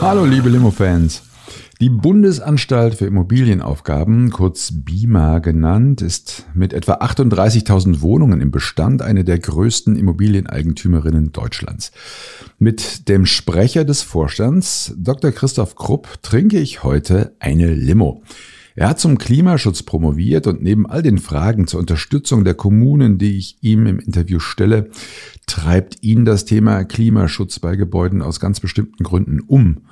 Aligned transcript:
Hallo 0.00 0.24
liebe 0.24 0.48
Limo-Fans. 0.48 1.22
Die 1.78 1.90
Bundesanstalt 1.90 2.94
für 2.94 3.04
Immobilienaufgaben, 3.04 4.30
kurz 4.30 4.72
BIMA 4.72 5.40
genannt, 5.40 6.00
ist 6.00 6.46
mit 6.54 6.72
etwa 6.72 6.94
38.000 6.94 8.00
Wohnungen 8.00 8.40
im 8.40 8.50
Bestand 8.50 9.02
eine 9.02 9.24
der 9.24 9.38
größten 9.38 9.96
Immobilieneigentümerinnen 9.96 11.32
Deutschlands. 11.32 11.92
Mit 12.58 13.10
dem 13.10 13.26
Sprecher 13.26 13.84
des 13.84 14.00
Vorstands, 14.00 14.94
Dr. 14.96 15.32
Christoph 15.32 15.74
Krupp, 15.74 16.22
trinke 16.22 16.58
ich 16.58 16.82
heute 16.82 17.36
eine 17.38 17.70
Limo. 17.70 18.22
Er 18.80 18.88
hat 18.88 18.98
zum 18.98 19.18
Klimaschutz 19.18 19.82
promoviert 19.82 20.46
und 20.46 20.62
neben 20.62 20.86
all 20.86 21.02
den 21.02 21.18
Fragen 21.18 21.66
zur 21.66 21.80
Unterstützung 21.80 22.44
der 22.44 22.54
Kommunen, 22.54 23.18
die 23.18 23.36
ich 23.36 23.62
ihm 23.62 23.84
im 23.84 23.98
Interview 23.98 24.38
stelle, 24.38 24.88
treibt 25.46 26.02
ihn 26.02 26.24
das 26.24 26.46
Thema 26.46 26.84
Klimaschutz 26.84 27.58
bei 27.58 27.76
Gebäuden 27.76 28.22
aus 28.22 28.40
ganz 28.40 28.58
bestimmten 28.58 29.04
Gründen 29.04 29.40
um. 29.40 29.82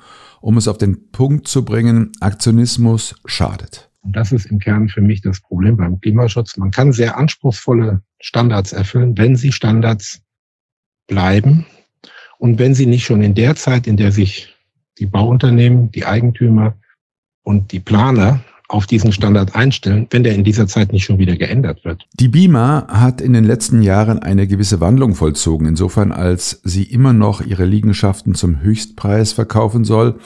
Um 0.41 0.57
es 0.57 0.67
auf 0.67 0.79
den 0.79 1.11
Punkt 1.11 1.47
zu 1.47 1.63
bringen, 1.63 2.13
Aktionismus 2.19 3.13
schadet. 3.25 3.91
Und 4.01 4.15
das 4.15 4.31
ist 4.31 4.47
im 4.47 4.57
Kern 4.57 4.89
für 4.89 5.01
mich 5.01 5.21
das 5.21 5.39
Problem 5.39 5.77
beim 5.77 6.01
Klimaschutz. 6.01 6.57
Man 6.57 6.71
kann 6.71 6.91
sehr 6.91 7.15
anspruchsvolle 7.15 8.01
Standards 8.19 8.73
erfüllen, 8.73 9.15
wenn 9.19 9.35
sie 9.35 9.51
Standards 9.51 10.23
bleiben 11.05 11.67
und 12.39 12.57
wenn 12.57 12.73
sie 12.73 12.87
nicht 12.87 13.05
schon 13.05 13.21
in 13.21 13.35
der 13.35 13.55
Zeit, 13.55 13.85
in 13.85 13.97
der 13.97 14.11
sich 14.11 14.55
die 14.97 15.05
Bauunternehmen, 15.05 15.91
die 15.91 16.07
Eigentümer 16.07 16.75
und 17.43 17.71
die 17.71 17.79
Planer 17.79 18.43
auf 18.69 18.85
diesen 18.85 19.11
Standard 19.11 19.55
einstellen, 19.55 20.07
wenn 20.11 20.23
der 20.23 20.35
in 20.35 20.43
dieser 20.43 20.67
Zeit 20.67 20.93
nicht 20.93 21.03
schon 21.03 21.17
wieder 21.17 21.35
geändert 21.35 21.83
wird. 21.83 22.05
Die 22.19 22.27
BIMA 22.27 22.87
hat 22.87 23.19
in 23.19 23.33
den 23.33 23.43
letzten 23.43 23.81
Jahren 23.81 24.19
eine 24.19 24.47
gewisse 24.47 24.79
Wandlung 24.79 25.15
vollzogen, 25.15 25.67
insofern 25.67 26.11
als 26.11 26.61
sie 26.63 26.83
immer 26.83 27.11
noch 27.11 27.41
ihre 27.41 27.65
Liegenschaften 27.65 28.35
zum 28.35 28.61
Höchstpreis 28.61 29.33
verkaufen 29.33 29.83
soll. 29.83 30.19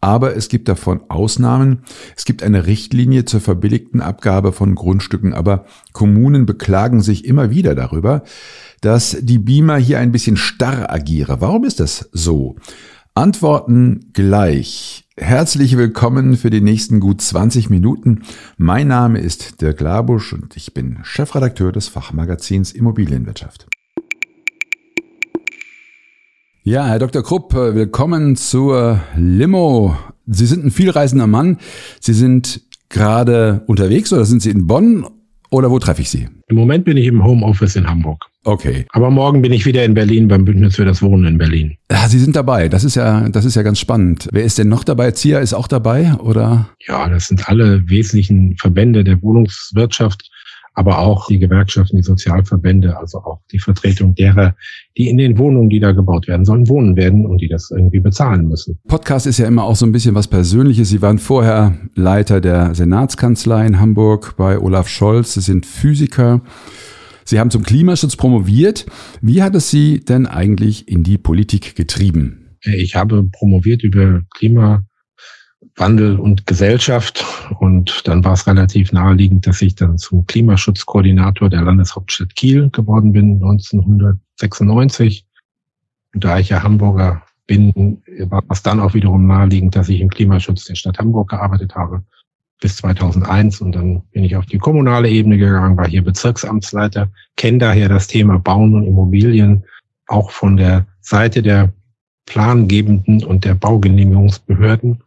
Aber 0.00 0.36
es 0.36 0.48
gibt 0.48 0.68
davon 0.68 1.00
Ausnahmen. 1.08 1.82
Es 2.16 2.24
gibt 2.24 2.44
eine 2.44 2.66
Richtlinie 2.66 3.24
zur 3.24 3.40
verbilligten 3.40 4.00
Abgabe 4.00 4.52
von 4.52 4.76
Grundstücken, 4.76 5.34
aber 5.34 5.64
Kommunen 5.92 6.46
beklagen 6.46 7.02
sich 7.02 7.24
immer 7.24 7.50
wieder 7.50 7.74
darüber, 7.74 8.22
dass 8.80 9.16
die 9.20 9.38
BIMA 9.38 9.74
hier 9.74 9.98
ein 9.98 10.12
bisschen 10.12 10.36
starr 10.36 10.92
agiere. 10.92 11.40
Warum 11.40 11.64
ist 11.64 11.80
das 11.80 12.08
so? 12.12 12.54
Antworten 13.14 14.12
gleich. 14.12 15.07
Herzlich 15.20 15.76
willkommen 15.76 16.36
für 16.36 16.48
die 16.48 16.60
nächsten 16.60 17.00
gut 17.00 17.20
20 17.20 17.70
Minuten. 17.70 18.22
Mein 18.56 18.86
Name 18.86 19.20
ist 19.20 19.60
Dirk 19.60 19.80
Labusch 19.80 20.32
und 20.32 20.56
ich 20.56 20.74
bin 20.74 21.00
Chefredakteur 21.02 21.72
des 21.72 21.88
Fachmagazins 21.88 22.70
Immobilienwirtschaft. 22.70 23.66
Ja, 26.62 26.86
Herr 26.86 27.00
Dr. 27.00 27.24
Krupp, 27.24 27.52
willkommen 27.52 28.36
zur 28.36 29.00
Limo. 29.16 29.98
Sie 30.28 30.46
sind 30.46 30.64
ein 30.64 30.70
vielreisender 30.70 31.26
Mann. 31.26 31.58
Sie 32.00 32.14
sind 32.14 32.62
gerade 32.88 33.64
unterwegs 33.66 34.12
oder 34.12 34.24
sind 34.24 34.40
Sie 34.40 34.50
in 34.50 34.68
Bonn 34.68 35.04
oder 35.50 35.70
wo 35.70 35.78
treffe 35.78 36.02
ich 36.02 36.10
Sie? 36.10 36.28
Im 36.48 36.56
Moment 36.56 36.84
bin 36.84 36.96
ich 36.96 37.06
im 37.06 37.24
Homeoffice 37.24 37.76
in 37.76 37.88
Hamburg. 37.88 38.24
Okay. 38.44 38.86
Aber 38.90 39.10
morgen 39.10 39.42
bin 39.42 39.52
ich 39.52 39.66
wieder 39.66 39.84
in 39.84 39.94
Berlin 39.94 40.28
beim 40.28 40.44
Bündnis 40.44 40.76
für 40.76 40.84
das 40.84 41.02
Wohnen 41.02 41.26
in 41.26 41.38
Berlin. 41.38 41.76
Ja, 41.90 42.08
Sie 42.08 42.18
sind 42.18 42.36
dabei. 42.36 42.68
Das 42.68 42.84
ist 42.84 42.94
ja, 42.94 43.28
das 43.28 43.44
ist 43.44 43.56
ja 43.56 43.62
ganz 43.62 43.78
spannend. 43.78 44.28
Wer 44.32 44.44
ist 44.44 44.58
denn 44.58 44.68
noch 44.68 44.84
dabei? 44.84 45.10
ZIA 45.10 45.40
ist 45.40 45.54
auch 45.54 45.68
dabei, 45.68 46.14
oder? 46.14 46.70
Ja, 46.86 47.08
das 47.08 47.26
sind 47.26 47.48
alle 47.48 47.82
wesentlichen 47.88 48.56
Verbände 48.56 49.04
der 49.04 49.20
Wohnungswirtschaft, 49.22 50.30
aber 50.78 51.00
auch 51.00 51.26
die 51.26 51.40
Gewerkschaften, 51.40 51.96
die 51.96 52.04
Sozialverbände, 52.04 52.96
also 52.96 53.18
auch 53.18 53.40
die 53.50 53.58
Vertretung 53.58 54.14
derer, 54.14 54.54
die 54.96 55.08
in 55.08 55.18
den 55.18 55.36
Wohnungen, 55.36 55.68
die 55.70 55.80
da 55.80 55.90
gebaut 55.90 56.28
werden 56.28 56.44
sollen, 56.44 56.68
wohnen 56.68 56.94
werden 56.94 57.26
und 57.26 57.40
die 57.40 57.48
das 57.48 57.72
irgendwie 57.72 57.98
bezahlen 57.98 58.46
müssen. 58.46 58.78
Podcast 58.86 59.26
ist 59.26 59.38
ja 59.38 59.48
immer 59.48 59.64
auch 59.64 59.74
so 59.74 59.84
ein 59.84 59.90
bisschen 59.90 60.14
was 60.14 60.28
Persönliches. 60.28 60.88
Sie 60.88 61.02
waren 61.02 61.18
vorher 61.18 61.76
Leiter 61.96 62.40
der 62.40 62.76
Senatskanzlei 62.76 63.66
in 63.66 63.80
Hamburg 63.80 64.36
bei 64.36 64.60
Olaf 64.60 64.88
Scholz. 64.88 65.34
Sie 65.34 65.40
sind 65.40 65.66
Physiker. 65.66 66.42
Sie 67.24 67.40
haben 67.40 67.50
zum 67.50 67.64
Klimaschutz 67.64 68.14
promoviert. 68.14 68.86
Wie 69.20 69.42
hat 69.42 69.56
es 69.56 69.70
Sie 69.70 69.98
denn 69.98 70.26
eigentlich 70.26 70.86
in 70.86 71.02
die 71.02 71.18
Politik 71.18 71.74
getrieben? 71.74 72.56
Ich 72.62 72.94
habe 72.94 73.24
promoviert 73.24 73.82
über 73.82 74.22
Klimawandel 75.60 76.18
und 76.18 76.46
Gesellschaft 76.46 77.24
und 77.58 78.06
dann 78.06 78.24
war 78.24 78.34
es 78.34 78.46
relativ 78.46 78.92
naheliegend, 78.92 79.46
dass 79.46 79.62
ich 79.62 79.74
dann 79.74 79.98
zum 79.98 80.26
Klimaschutzkoordinator 80.26 81.48
der 81.48 81.62
Landeshauptstadt 81.62 82.34
Kiel 82.34 82.70
geworden 82.70 83.12
bin, 83.12 83.34
1996. 83.34 85.24
Und 86.14 86.24
da 86.24 86.38
ich 86.38 86.48
ja 86.48 86.62
Hamburger 86.62 87.22
bin, 87.46 88.02
war 88.28 88.42
es 88.50 88.62
dann 88.62 88.80
auch 88.80 88.94
wiederum 88.94 89.26
naheliegend, 89.26 89.74
dass 89.74 89.88
ich 89.88 90.00
im 90.00 90.10
Klimaschutz 90.10 90.64
der 90.64 90.74
Stadt 90.74 90.98
Hamburg 90.98 91.30
gearbeitet 91.30 91.74
habe 91.74 92.02
bis 92.60 92.76
2001 92.76 93.60
und 93.60 93.72
dann 93.72 94.02
bin 94.10 94.24
ich 94.24 94.36
auf 94.36 94.46
die 94.46 94.58
kommunale 94.58 95.08
Ebene 95.08 95.38
gegangen, 95.38 95.76
war 95.76 95.86
hier 95.86 96.02
Bezirksamtsleiter, 96.02 97.08
kenne 97.36 97.58
daher 97.58 97.88
das 97.88 98.08
Thema 98.08 98.38
Bauen 98.38 98.74
und 98.74 98.84
Immobilien 98.84 99.64
auch 100.08 100.30
von 100.32 100.56
der 100.56 100.86
Seite 101.00 101.42
der 101.42 101.72
plangebenden 102.26 103.24
und 103.24 103.44
der 103.44 103.54
Baugenehmigungsbehörden. 103.54 105.02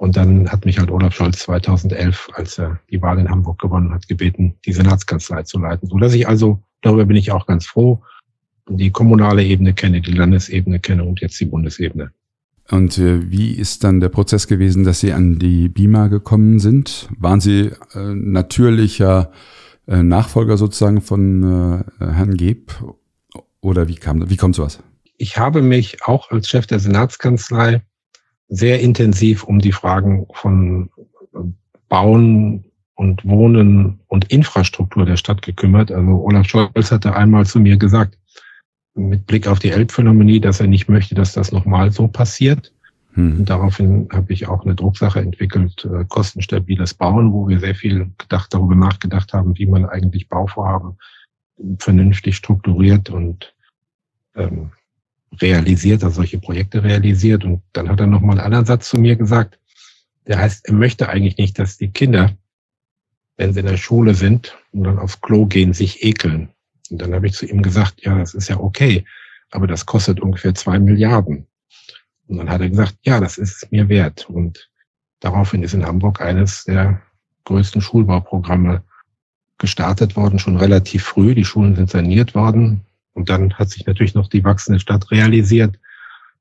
Und 0.00 0.16
dann 0.16 0.50
hat 0.50 0.64
mich 0.64 0.78
halt 0.78 0.90
Olaf 0.90 1.14
Scholz 1.14 1.40
2011, 1.40 2.30
als 2.32 2.58
er 2.58 2.80
die 2.90 3.02
Wahl 3.02 3.18
in 3.18 3.28
Hamburg 3.28 3.58
gewonnen 3.58 3.92
hat, 3.92 4.08
gebeten, 4.08 4.54
die 4.64 4.72
Senatskanzlei 4.72 5.42
zu 5.42 5.58
leiten. 5.58 5.90
So 5.90 5.98
dass 5.98 6.14
ich 6.14 6.26
also, 6.26 6.62
darüber 6.80 7.04
bin 7.04 7.18
ich 7.18 7.32
auch 7.32 7.46
ganz 7.46 7.66
froh, 7.66 8.02
die 8.66 8.92
kommunale 8.92 9.44
Ebene 9.44 9.74
kenne, 9.74 10.00
die 10.00 10.12
Landesebene 10.12 10.80
kenne 10.80 11.04
und 11.04 11.20
jetzt 11.20 11.38
die 11.38 11.44
Bundesebene. 11.44 12.12
Und 12.70 12.96
äh, 12.96 13.30
wie 13.30 13.52
ist 13.52 13.84
dann 13.84 14.00
der 14.00 14.08
Prozess 14.08 14.46
gewesen, 14.46 14.84
dass 14.84 15.00
Sie 15.00 15.12
an 15.12 15.38
die 15.38 15.68
BIMA 15.68 16.06
gekommen 16.06 16.60
sind? 16.60 17.10
Waren 17.18 17.42
Sie 17.42 17.70
äh, 17.92 18.14
natürlicher 18.14 19.30
äh, 19.86 20.02
Nachfolger 20.02 20.56
sozusagen 20.56 21.02
von 21.02 21.84
Herrn 21.98 22.38
Geb? 22.38 22.72
Oder 23.60 23.86
wie 23.86 23.96
kam, 23.96 24.30
wie 24.30 24.38
kommt 24.38 24.54
sowas? 24.54 24.82
Ich 25.18 25.36
habe 25.36 25.60
mich 25.60 26.06
auch 26.06 26.30
als 26.30 26.48
Chef 26.48 26.66
der 26.66 26.78
Senatskanzlei 26.78 27.82
sehr 28.50 28.80
intensiv 28.80 29.44
um 29.44 29.60
die 29.60 29.72
Fragen 29.72 30.26
von 30.34 30.90
Bauen 31.88 32.64
und 32.94 33.24
Wohnen 33.24 34.00
und 34.08 34.30
Infrastruktur 34.30 35.06
der 35.06 35.16
Stadt 35.16 35.40
gekümmert. 35.40 35.90
Also 35.90 36.22
Olaf 36.22 36.46
Scholz 36.46 36.90
hatte 36.90 37.14
einmal 37.16 37.46
zu 37.46 37.60
mir 37.60 37.78
gesagt, 37.78 38.18
mit 38.94 39.26
Blick 39.26 39.46
auf 39.46 39.60
die 39.60 39.70
Elbphänomenie, 39.70 40.40
dass 40.40 40.60
er 40.60 40.66
nicht 40.66 40.88
möchte, 40.88 41.14
dass 41.14 41.32
das 41.32 41.52
nochmal 41.52 41.92
so 41.92 42.08
passiert. 42.08 42.74
Hm. 43.14 43.44
Daraufhin 43.44 44.08
habe 44.12 44.32
ich 44.32 44.48
auch 44.48 44.64
eine 44.64 44.74
Drucksache 44.74 45.20
entwickelt, 45.20 45.84
äh, 45.84 46.04
kostenstabiles 46.08 46.94
Bauen, 46.94 47.32
wo 47.32 47.48
wir 47.48 47.60
sehr 47.60 47.74
viel 47.74 48.10
gedacht, 48.18 48.52
darüber 48.52 48.74
nachgedacht 48.74 49.32
haben, 49.32 49.56
wie 49.58 49.66
man 49.66 49.86
eigentlich 49.86 50.28
Bauvorhaben 50.28 50.98
vernünftig 51.78 52.36
strukturiert 52.36 53.10
und 53.10 53.54
ähm, 54.34 54.72
realisiert, 55.40 56.04
also 56.04 56.16
solche 56.16 56.38
Projekte 56.38 56.82
realisiert. 56.82 57.44
Und 57.44 57.62
dann 57.72 57.88
hat 57.88 58.00
er 58.00 58.06
nochmal 58.06 58.36
einen 58.36 58.46
anderen 58.46 58.66
Satz 58.66 58.88
zu 58.88 58.98
mir 58.98 59.16
gesagt, 59.16 59.58
der 60.26 60.38
heißt, 60.38 60.68
er 60.68 60.74
möchte 60.74 61.08
eigentlich 61.08 61.38
nicht, 61.38 61.58
dass 61.58 61.78
die 61.78 61.90
Kinder, 61.90 62.36
wenn 63.36 63.52
sie 63.52 63.60
in 63.60 63.66
der 63.66 63.76
Schule 63.76 64.14
sind 64.14 64.56
und 64.72 64.84
dann 64.84 64.98
aufs 64.98 65.20
Klo 65.20 65.46
gehen, 65.46 65.72
sich 65.72 66.04
ekeln. 66.04 66.50
Und 66.90 67.00
dann 67.00 67.14
habe 67.14 67.26
ich 67.26 67.32
zu 67.32 67.46
ihm 67.46 67.62
gesagt, 67.62 68.02
ja, 68.02 68.18
das 68.18 68.34
ist 68.34 68.48
ja 68.48 68.58
okay, 68.58 69.04
aber 69.50 69.66
das 69.66 69.86
kostet 69.86 70.20
ungefähr 70.20 70.54
zwei 70.54 70.78
Milliarden. 70.78 71.46
Und 72.26 72.38
dann 72.38 72.50
hat 72.50 72.60
er 72.60 72.70
gesagt, 72.70 72.96
ja, 73.02 73.18
das 73.18 73.38
ist 73.38 73.70
mir 73.72 73.88
wert. 73.88 74.28
Und 74.28 74.70
daraufhin 75.20 75.62
ist 75.62 75.74
in 75.74 75.84
Hamburg 75.84 76.20
eines 76.20 76.64
der 76.64 77.02
größten 77.44 77.80
Schulbauprogramme 77.80 78.82
gestartet 79.58 80.16
worden, 80.16 80.38
schon 80.38 80.56
relativ 80.56 81.04
früh. 81.04 81.34
Die 81.34 81.44
Schulen 81.44 81.74
sind 81.74 81.90
saniert 81.90 82.34
worden. 82.34 82.82
Und 83.20 83.28
dann 83.28 83.52
hat 83.52 83.68
sich 83.68 83.84
natürlich 83.84 84.14
noch 84.14 84.28
die 84.28 84.42
wachsende 84.44 84.80
Stadt 84.80 85.10
realisiert, 85.10 85.78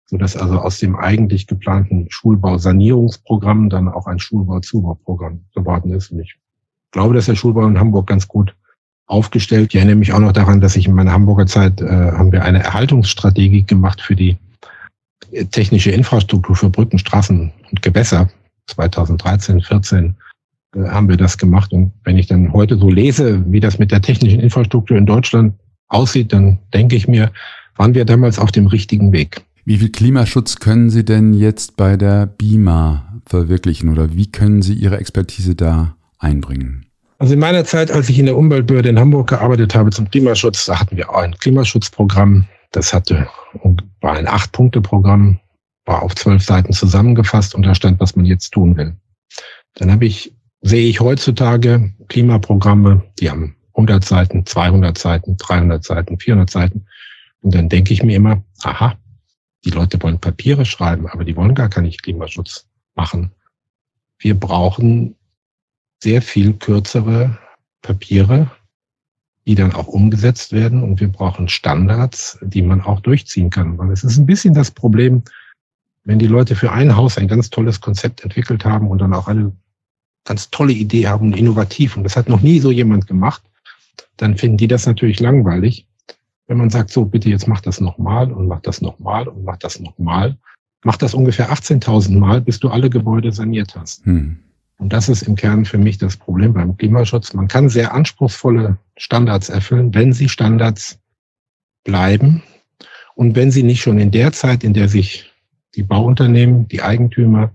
sodass 0.05 0.37
also 0.37 0.59
aus 0.59 0.79
dem 0.79 0.95
eigentlich 0.95 1.45
geplanten 1.45 2.07
Schulbausanierungsprogramm 2.09 3.69
dann 3.69 3.89
auch 3.89 4.07
ein 4.07 4.17
Schulbauzubauprogramm 4.17 5.43
geworden 5.53 5.91
ist. 5.91 6.09
Und 6.11 6.21
ich 6.21 6.37
glaube, 6.91 7.15
dass 7.15 7.25
der 7.25 7.35
Schulbau 7.35 7.67
in 7.67 7.77
Hamburg 7.77 8.07
ganz 8.07 8.29
gut 8.29 8.55
aufgestellt. 9.07 9.73
Ich 9.73 9.75
erinnere 9.75 9.97
mich 9.97 10.13
auch 10.13 10.19
noch 10.19 10.31
daran, 10.31 10.61
dass 10.61 10.77
ich 10.77 10.87
in 10.87 10.93
meiner 10.93 11.11
Hamburger 11.11 11.47
Zeit 11.47 11.81
äh, 11.81 12.13
haben 12.13 12.31
wir 12.31 12.45
eine 12.45 12.63
Erhaltungsstrategie 12.63 13.63
gemacht 13.63 13.99
für 13.99 14.15
die 14.15 14.37
technische 15.51 15.91
Infrastruktur 15.91 16.55
für 16.55 16.69
Brücken, 16.69 16.97
Straßen 16.97 17.51
und 17.69 17.81
Gewässer. 17.81 18.29
2013, 18.67 19.59
14 19.59 20.15
äh, 20.75 20.83
haben 20.83 21.09
wir 21.09 21.17
das 21.17 21.37
gemacht. 21.37 21.73
Und 21.73 21.91
wenn 22.05 22.17
ich 22.17 22.27
dann 22.27 22.53
heute 22.53 22.77
so 22.77 22.89
lese, 22.89 23.43
wie 23.51 23.59
das 23.59 23.79
mit 23.79 23.91
der 23.91 24.01
technischen 24.01 24.39
Infrastruktur 24.39 24.95
in 24.95 25.05
Deutschland 25.05 25.55
aussieht, 25.89 26.33
dann 26.33 26.59
denke 26.73 26.95
ich 26.95 27.07
mir, 27.07 27.31
waren 27.75 27.93
wir 27.93 28.05
damals 28.05 28.39
auf 28.39 28.51
dem 28.51 28.67
richtigen 28.67 29.11
Weg. 29.11 29.41
Wie 29.65 29.77
viel 29.77 29.91
Klimaschutz 29.91 30.57
können 30.57 30.89
Sie 30.89 31.05
denn 31.05 31.33
jetzt 31.33 31.77
bei 31.77 31.97
der 31.97 32.25
BIMA 32.25 33.21
verwirklichen 33.25 33.89
oder 33.89 34.15
wie 34.15 34.31
können 34.31 34.61
Sie 34.61 34.73
Ihre 34.73 34.97
Expertise 34.97 35.55
da 35.55 35.95
einbringen? 36.17 36.85
Also 37.19 37.33
in 37.33 37.39
meiner 37.39 37.65
Zeit, 37.65 37.91
als 37.91 38.09
ich 38.09 38.17
in 38.17 38.25
der 38.25 38.37
Umweltbehörde 38.37 38.89
in 38.89 38.99
Hamburg 38.99 39.27
gearbeitet 39.27 39.75
habe 39.75 39.91
zum 39.91 40.09
Klimaschutz, 40.09 40.65
da 40.65 40.79
hatten 40.79 40.95
wir 40.95 41.09
auch 41.09 41.17
ein 41.17 41.35
Klimaschutzprogramm. 41.35 42.45
Das 42.71 42.93
hatte, 42.93 43.27
war 44.01 44.13
ein 44.13 44.27
Acht-Punkte-Programm, 44.27 45.39
war 45.85 46.01
auf 46.01 46.15
zwölf 46.15 46.43
Seiten 46.43 46.71
zusammengefasst 46.71 47.53
und 47.55 47.63
da 47.63 47.75
stand, 47.75 47.99
was 47.99 48.15
man 48.15 48.25
jetzt 48.25 48.51
tun 48.51 48.77
will. 48.77 48.95
Dann 49.75 49.91
habe 49.91 50.05
ich, 50.05 50.33
sehe 50.61 50.87
ich 50.87 50.99
heutzutage 50.99 51.93
Klimaprogramme, 52.07 53.03
die 53.19 53.29
haben 53.29 53.55
100 53.79 54.03
Seiten, 54.03 54.45
200 54.45 54.97
Seiten, 54.97 55.37
300 55.37 55.83
Seiten, 55.83 56.19
400 56.19 56.49
Seiten. 56.49 56.85
Und 57.41 57.55
dann 57.55 57.69
denke 57.69 57.93
ich 57.93 58.03
mir 58.03 58.17
immer, 58.17 58.43
aha, 58.63 58.95
die 59.63 59.69
Leute 59.69 60.01
wollen 60.01 60.19
Papiere 60.19 60.65
schreiben, 60.65 61.07
aber 61.07 61.23
die 61.23 61.35
wollen 61.35 61.55
gar 61.55 61.69
keinen 61.69 61.91
Klimaschutz 61.91 62.67
machen. 62.95 63.31
Wir 64.17 64.37
brauchen 64.37 65.15
sehr 66.01 66.21
viel 66.21 66.53
kürzere 66.53 67.37
Papiere, 67.81 68.51
die 69.47 69.55
dann 69.55 69.73
auch 69.73 69.87
umgesetzt 69.87 70.51
werden. 70.51 70.83
Und 70.83 70.99
wir 70.99 71.09
brauchen 71.09 71.47
Standards, 71.47 72.37
die 72.41 72.61
man 72.61 72.81
auch 72.81 72.99
durchziehen 72.99 73.49
kann. 73.49 73.77
Weil 73.77 73.91
es 73.91 74.03
ist 74.03 74.17
ein 74.17 74.25
bisschen 74.25 74.53
das 74.53 74.71
Problem, 74.71 75.23
wenn 76.03 76.19
die 76.19 76.27
Leute 76.27 76.55
für 76.55 76.71
ein 76.71 76.95
Haus 76.95 77.17
ein 77.17 77.27
ganz 77.27 77.49
tolles 77.49 77.79
Konzept 77.79 78.23
entwickelt 78.23 78.65
haben 78.65 78.89
und 78.89 78.99
dann 78.99 79.13
auch 79.13 79.27
eine 79.27 79.53
ganz 80.25 80.49
tolle 80.49 80.73
Idee 80.73 81.07
haben, 81.07 81.33
innovativ, 81.33 81.95
und 81.95 82.03
das 82.03 82.17
hat 82.17 82.27
noch 82.27 82.41
nie 82.41 82.59
so 82.59 82.71
jemand 82.71 83.07
gemacht, 83.07 83.48
dann 84.21 84.37
finden 84.37 84.57
die 84.57 84.67
das 84.67 84.85
natürlich 84.85 85.19
langweilig. 85.19 85.87
Wenn 86.47 86.57
man 86.57 86.69
sagt, 86.69 86.89
so 86.89 87.05
bitte 87.05 87.29
jetzt 87.29 87.47
mach 87.47 87.61
das 87.61 87.79
nochmal 87.79 88.31
und 88.31 88.47
mach 88.47 88.59
das 88.61 88.81
nochmal 88.81 89.27
und 89.27 89.43
mach 89.43 89.57
das 89.57 89.79
nochmal, 89.79 90.37
mach 90.83 90.97
das 90.97 91.13
ungefähr 91.13 91.51
18.000 91.51 92.17
Mal, 92.17 92.41
bis 92.41 92.59
du 92.59 92.69
alle 92.69 92.89
Gebäude 92.89 93.31
saniert 93.31 93.75
hast. 93.75 94.05
Hm. 94.05 94.39
Und 94.77 94.93
das 94.93 95.09
ist 95.09 95.23
im 95.23 95.35
Kern 95.35 95.65
für 95.65 95.77
mich 95.77 95.97
das 95.97 96.17
Problem 96.17 96.53
beim 96.53 96.75
Klimaschutz. 96.75 97.33
Man 97.33 97.47
kann 97.47 97.69
sehr 97.69 97.93
anspruchsvolle 97.93 98.77
Standards 98.97 99.49
erfüllen, 99.49 99.93
wenn 99.93 100.13
sie 100.13 100.29
Standards 100.29 100.99
bleiben 101.83 102.43
und 103.15 103.35
wenn 103.35 103.51
sie 103.51 103.63
nicht 103.63 103.81
schon 103.81 103.99
in 103.99 104.11
der 104.11 104.31
Zeit, 104.31 104.63
in 104.63 104.73
der 104.73 104.87
sich 104.87 105.31
die 105.75 105.83
Bauunternehmen, 105.83 106.67
die 106.67 106.81
Eigentümer 106.81 107.51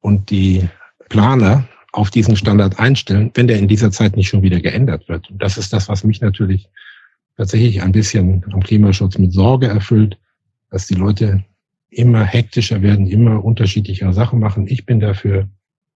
und 0.00 0.30
die 0.30 0.68
Planer 1.08 1.64
auf 1.92 2.10
diesen 2.10 2.36
Standard 2.36 2.78
einstellen, 2.78 3.30
wenn 3.34 3.48
der 3.48 3.58
in 3.58 3.68
dieser 3.68 3.90
Zeit 3.90 4.16
nicht 4.16 4.28
schon 4.28 4.42
wieder 4.42 4.60
geändert 4.60 5.08
wird. 5.08 5.30
Und 5.30 5.42
das 5.42 5.58
ist 5.58 5.72
das, 5.72 5.88
was 5.88 6.04
mich 6.04 6.20
natürlich 6.20 6.68
tatsächlich 7.36 7.82
ein 7.82 7.92
bisschen 7.92 8.44
am 8.52 8.62
Klimaschutz 8.62 9.18
mit 9.18 9.32
Sorge 9.32 9.66
erfüllt, 9.66 10.18
dass 10.70 10.86
die 10.86 10.94
Leute 10.94 11.44
immer 11.88 12.24
hektischer 12.24 12.82
werden, 12.82 13.06
immer 13.06 13.44
unterschiedlichere 13.44 14.12
Sachen 14.12 14.38
machen. 14.38 14.66
Ich 14.68 14.86
bin 14.86 15.00
dafür 15.00 15.48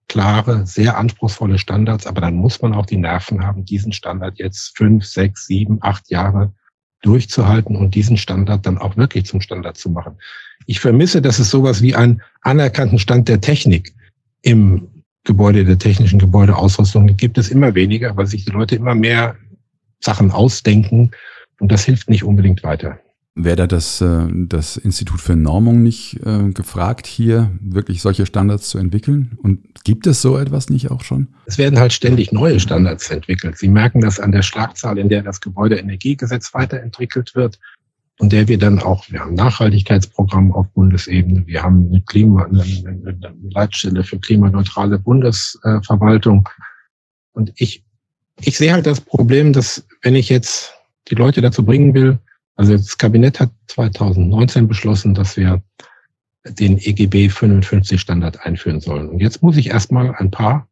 klare, 0.08 0.66
sehr 0.66 0.98
anspruchsvolle 0.98 1.58
Standards, 1.58 2.06
aber 2.06 2.20
dann 2.20 2.34
muss 2.34 2.60
man 2.60 2.74
auch 2.74 2.86
die 2.86 2.96
Nerven 2.96 3.44
haben, 3.44 3.64
diesen 3.64 3.92
Standard 3.92 4.38
jetzt 4.38 4.76
fünf, 4.76 5.04
sechs, 5.04 5.46
sieben, 5.46 5.78
acht 5.80 6.10
Jahre 6.10 6.52
durchzuhalten 7.02 7.76
und 7.76 7.94
diesen 7.94 8.16
Standard 8.16 8.66
dann 8.66 8.78
auch 8.78 8.96
wirklich 8.96 9.26
zum 9.26 9.40
Standard 9.40 9.76
zu 9.76 9.90
machen. 9.90 10.16
Ich 10.66 10.80
vermisse, 10.80 11.22
dass 11.22 11.38
es 11.38 11.50
sowas 11.50 11.82
wie 11.82 11.94
einen 11.94 12.22
anerkannten 12.40 12.98
Stand 12.98 13.28
der 13.28 13.40
Technik 13.40 13.94
im 14.42 14.88
Gebäude, 15.24 15.64
der 15.64 15.78
technischen 15.78 16.18
Gebäudeausrüstung 16.18 17.16
gibt 17.16 17.38
es 17.38 17.50
immer 17.50 17.74
weniger, 17.74 18.16
weil 18.16 18.26
sich 18.26 18.44
die 18.44 18.52
Leute 18.52 18.76
immer 18.76 18.94
mehr 18.94 19.36
Sachen 20.00 20.30
ausdenken 20.30 21.10
und 21.60 21.72
das 21.72 21.84
hilft 21.84 22.10
nicht 22.10 22.24
unbedingt 22.24 22.62
weiter. 22.62 22.98
Wäre 23.36 23.56
da 23.56 23.66
das, 23.66 24.00
äh, 24.00 24.28
das 24.30 24.76
Institut 24.76 25.20
für 25.20 25.34
Normung 25.34 25.82
nicht 25.82 26.20
äh, 26.24 26.50
gefragt, 26.50 27.08
hier 27.08 27.50
wirklich 27.60 28.00
solche 28.00 28.26
Standards 28.26 28.68
zu 28.68 28.78
entwickeln? 28.78 29.36
Und 29.42 29.82
gibt 29.82 30.06
es 30.06 30.22
so 30.22 30.38
etwas 30.38 30.70
nicht 30.70 30.92
auch 30.92 31.02
schon? 31.02 31.26
Es 31.46 31.58
werden 31.58 31.80
halt 31.80 31.92
ständig 31.92 32.30
neue 32.30 32.60
Standards 32.60 33.10
entwickelt. 33.10 33.58
Sie 33.58 33.68
merken 33.68 34.00
das 34.00 34.20
an 34.20 34.30
der 34.30 34.42
Schlagzahl, 34.42 34.98
in 34.98 35.08
der 35.08 35.22
das 35.22 35.40
Gebäudeenergiegesetz 35.40 36.54
weiterentwickelt 36.54 37.34
wird 37.34 37.58
und 38.18 38.32
der 38.32 38.46
wir 38.46 38.58
dann 38.58 38.80
auch, 38.80 39.10
wir 39.10 39.20
haben 39.20 39.30
ein 39.30 39.34
Nachhaltigkeitsprogramm 39.34 40.52
auf 40.52 40.68
Bundesebene, 40.70 41.46
wir 41.46 41.62
haben 41.62 41.88
eine, 41.88 42.00
Klima, 42.02 42.44
eine, 42.44 42.62
eine 42.62 43.34
Leitstelle 43.50 44.04
für 44.04 44.18
klimaneutrale 44.18 44.98
Bundesverwaltung. 44.98 46.48
Und 47.32 47.52
ich, 47.56 47.84
ich 48.40 48.56
sehe 48.56 48.72
halt 48.72 48.86
das 48.86 49.00
Problem, 49.00 49.52
dass 49.52 49.84
wenn 50.02 50.14
ich 50.14 50.28
jetzt 50.28 50.74
die 51.08 51.16
Leute 51.16 51.40
dazu 51.40 51.64
bringen 51.64 51.92
will, 51.94 52.18
also 52.56 52.72
das 52.72 52.96
Kabinett 52.96 53.40
hat 53.40 53.50
2019 53.66 54.68
beschlossen, 54.68 55.14
dass 55.14 55.36
wir 55.36 55.60
den 56.44 56.78
EGB 56.78 57.30
55 57.30 58.00
Standard 58.00 58.46
einführen 58.46 58.80
sollen. 58.80 59.08
Und 59.08 59.20
jetzt 59.20 59.42
muss 59.42 59.56
ich 59.56 59.70
erstmal 59.70 60.14
ein 60.14 60.30
paar 60.30 60.68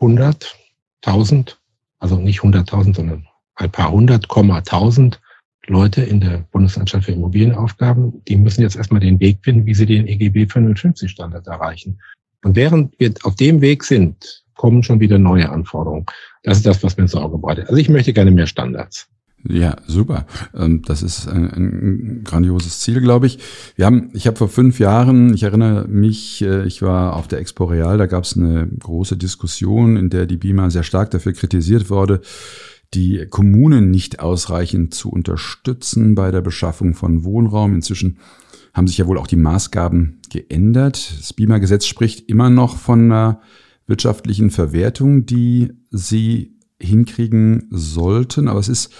hundert, 0.00 0.56
tausend, 1.02 1.60
also 1.98 2.16
nicht 2.16 2.42
hunderttausend, 2.42 2.96
sondern 2.96 3.26
ein 3.56 3.70
paar 3.70 3.90
hundert, 3.90 4.28
Komma 4.28 4.62
tausend 4.62 5.20
Leute 5.68 6.02
in 6.02 6.20
der 6.20 6.44
Bundesanstalt 6.50 7.04
für 7.04 7.12
Immobilienaufgaben, 7.12 8.24
die 8.26 8.36
müssen 8.36 8.62
jetzt 8.62 8.76
erstmal 8.76 9.00
den 9.00 9.20
Weg 9.20 9.38
finden, 9.42 9.66
wie 9.66 9.74
sie 9.74 9.86
den 9.86 10.06
EGB 10.06 10.46
55 10.46 11.10
Standard 11.10 11.46
erreichen. 11.46 12.00
Und 12.44 12.56
während 12.56 12.98
wir 12.98 13.12
auf 13.22 13.36
dem 13.36 13.60
Weg 13.60 13.84
sind, 13.84 14.44
kommen 14.54 14.82
schon 14.82 15.00
wieder 15.00 15.18
neue 15.18 15.48
Anforderungen. 15.48 16.06
Das 16.42 16.58
ist 16.58 16.66
das, 16.66 16.82
was 16.82 16.96
mir 16.96 17.08
Sorge 17.08 17.38
bereitet. 17.38 17.68
Also 17.68 17.76
ich 17.76 17.88
möchte 17.88 18.12
gerne 18.12 18.30
mehr 18.30 18.46
Standards. 18.46 19.08
Ja, 19.46 19.76
super. 19.86 20.26
Ähm, 20.54 20.82
das 20.82 21.02
ist 21.02 21.28
ein, 21.28 21.44
ein 21.44 22.24
grandioses 22.24 22.80
Ziel, 22.80 23.00
glaube 23.00 23.26
ich. 23.26 23.38
Wir 23.76 23.86
haben, 23.86 24.10
ich 24.12 24.26
habe 24.26 24.36
vor 24.36 24.48
fünf 24.48 24.80
Jahren, 24.80 25.32
ich 25.32 25.44
erinnere 25.44 25.86
mich, 25.86 26.42
äh, 26.42 26.66
ich 26.66 26.82
war 26.82 27.14
auf 27.14 27.28
der 27.28 27.38
Expo 27.38 27.64
Real, 27.64 27.98
da 27.98 28.06
gab 28.06 28.24
es 28.24 28.36
eine 28.36 28.66
große 28.66 29.16
Diskussion, 29.16 29.96
in 29.96 30.10
der 30.10 30.26
die 30.26 30.38
BIMA 30.38 30.70
sehr 30.70 30.82
stark 30.82 31.12
dafür 31.12 31.32
kritisiert 31.32 31.88
wurde, 31.88 32.20
die 32.94 33.26
Kommunen 33.28 33.90
nicht 33.90 34.20
ausreichend 34.20 34.94
zu 34.94 35.10
unterstützen 35.10 36.14
bei 36.14 36.30
der 36.30 36.40
Beschaffung 36.40 36.94
von 36.94 37.24
Wohnraum. 37.24 37.74
Inzwischen 37.74 38.18
haben 38.72 38.86
sich 38.86 38.98
ja 38.98 39.06
wohl 39.06 39.18
auch 39.18 39.26
die 39.26 39.36
Maßgaben 39.36 40.20
geändert. 40.30 41.14
Das 41.18 41.32
BIMA-Gesetz 41.32 41.86
spricht 41.86 42.28
immer 42.28 42.50
noch 42.50 42.76
von 42.76 43.04
einer 43.04 43.40
wirtschaftlichen 43.86 44.50
Verwertung, 44.50 45.26
die 45.26 45.72
sie 45.90 46.56
hinkriegen 46.80 47.66
sollten, 47.70 48.48
aber 48.48 48.60
es 48.60 48.68
ist 48.68 48.92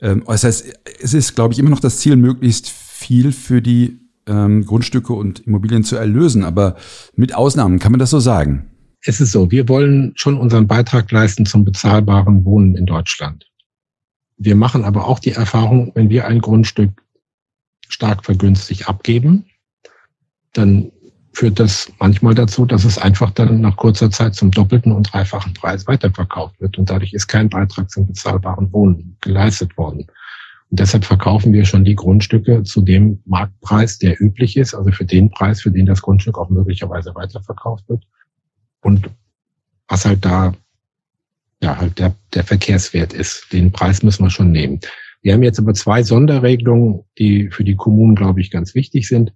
ähm, 0.00 0.22
das 0.26 0.44
heißt, 0.44 0.72
es 1.00 1.14
ist, 1.14 1.34
glaube 1.34 1.52
ich, 1.52 1.58
immer 1.58 1.70
noch 1.70 1.80
das 1.80 1.98
Ziel, 1.98 2.16
möglichst 2.16 2.68
viel 2.68 3.32
für 3.32 3.62
die 3.62 4.00
ähm, 4.26 4.64
Grundstücke 4.64 5.12
und 5.12 5.40
Immobilien 5.40 5.84
zu 5.84 5.96
erlösen. 5.96 6.44
Aber 6.44 6.76
mit 7.14 7.34
Ausnahmen 7.34 7.78
kann 7.78 7.92
man 7.92 7.98
das 7.98 8.10
so 8.10 8.20
sagen. 8.20 8.70
Es 9.08 9.20
ist 9.20 9.30
so, 9.30 9.52
wir 9.52 9.68
wollen 9.68 10.12
schon 10.16 10.36
unseren 10.36 10.66
Beitrag 10.66 11.12
leisten 11.12 11.46
zum 11.46 11.64
bezahlbaren 11.64 12.44
Wohnen 12.44 12.74
in 12.74 12.86
Deutschland. 12.86 13.48
Wir 14.36 14.56
machen 14.56 14.84
aber 14.84 15.06
auch 15.06 15.20
die 15.20 15.30
Erfahrung, 15.30 15.92
wenn 15.94 16.10
wir 16.10 16.26
ein 16.26 16.40
Grundstück 16.40 16.90
stark 17.88 18.24
vergünstigt 18.24 18.88
abgeben, 18.88 19.46
dann 20.54 20.90
führt 21.32 21.60
das 21.60 21.92
manchmal 22.00 22.34
dazu, 22.34 22.66
dass 22.66 22.84
es 22.84 22.98
einfach 22.98 23.30
dann 23.30 23.60
nach 23.60 23.76
kurzer 23.76 24.10
Zeit 24.10 24.34
zum 24.34 24.50
doppelten 24.50 24.90
und 24.90 25.12
dreifachen 25.12 25.54
Preis 25.54 25.86
weiterverkauft 25.86 26.60
wird. 26.60 26.76
Und 26.76 26.90
dadurch 26.90 27.12
ist 27.12 27.28
kein 27.28 27.48
Beitrag 27.48 27.88
zum 27.88 28.08
bezahlbaren 28.08 28.72
Wohnen 28.72 29.16
geleistet 29.20 29.76
worden. 29.76 30.06
Und 30.70 30.80
deshalb 30.80 31.04
verkaufen 31.04 31.52
wir 31.52 31.64
schon 31.64 31.84
die 31.84 31.94
Grundstücke 31.94 32.64
zu 32.64 32.82
dem 32.82 33.22
Marktpreis, 33.24 33.98
der 33.98 34.20
üblich 34.20 34.56
ist, 34.56 34.74
also 34.74 34.90
für 34.90 35.04
den 35.04 35.30
Preis, 35.30 35.60
für 35.60 35.70
den 35.70 35.86
das 35.86 36.02
Grundstück 36.02 36.38
auch 36.38 36.50
möglicherweise 36.50 37.14
weiterverkauft 37.14 37.88
wird. 37.88 38.04
Und 38.86 39.10
was 39.88 40.04
halt 40.04 40.24
da, 40.24 40.54
ja, 41.60 41.76
halt 41.76 41.98
der, 41.98 42.14
der 42.34 42.44
Verkehrswert 42.44 43.12
ist, 43.12 43.52
den 43.52 43.72
Preis 43.72 44.04
müssen 44.04 44.22
wir 44.22 44.30
schon 44.30 44.52
nehmen. 44.52 44.78
Wir 45.22 45.32
haben 45.32 45.42
jetzt 45.42 45.58
aber 45.58 45.74
zwei 45.74 46.04
Sonderregelungen, 46.04 47.02
die 47.18 47.50
für 47.50 47.64
die 47.64 47.74
Kommunen, 47.74 48.14
glaube 48.14 48.40
ich, 48.40 48.52
ganz 48.52 48.76
wichtig 48.76 49.08
sind. 49.08 49.32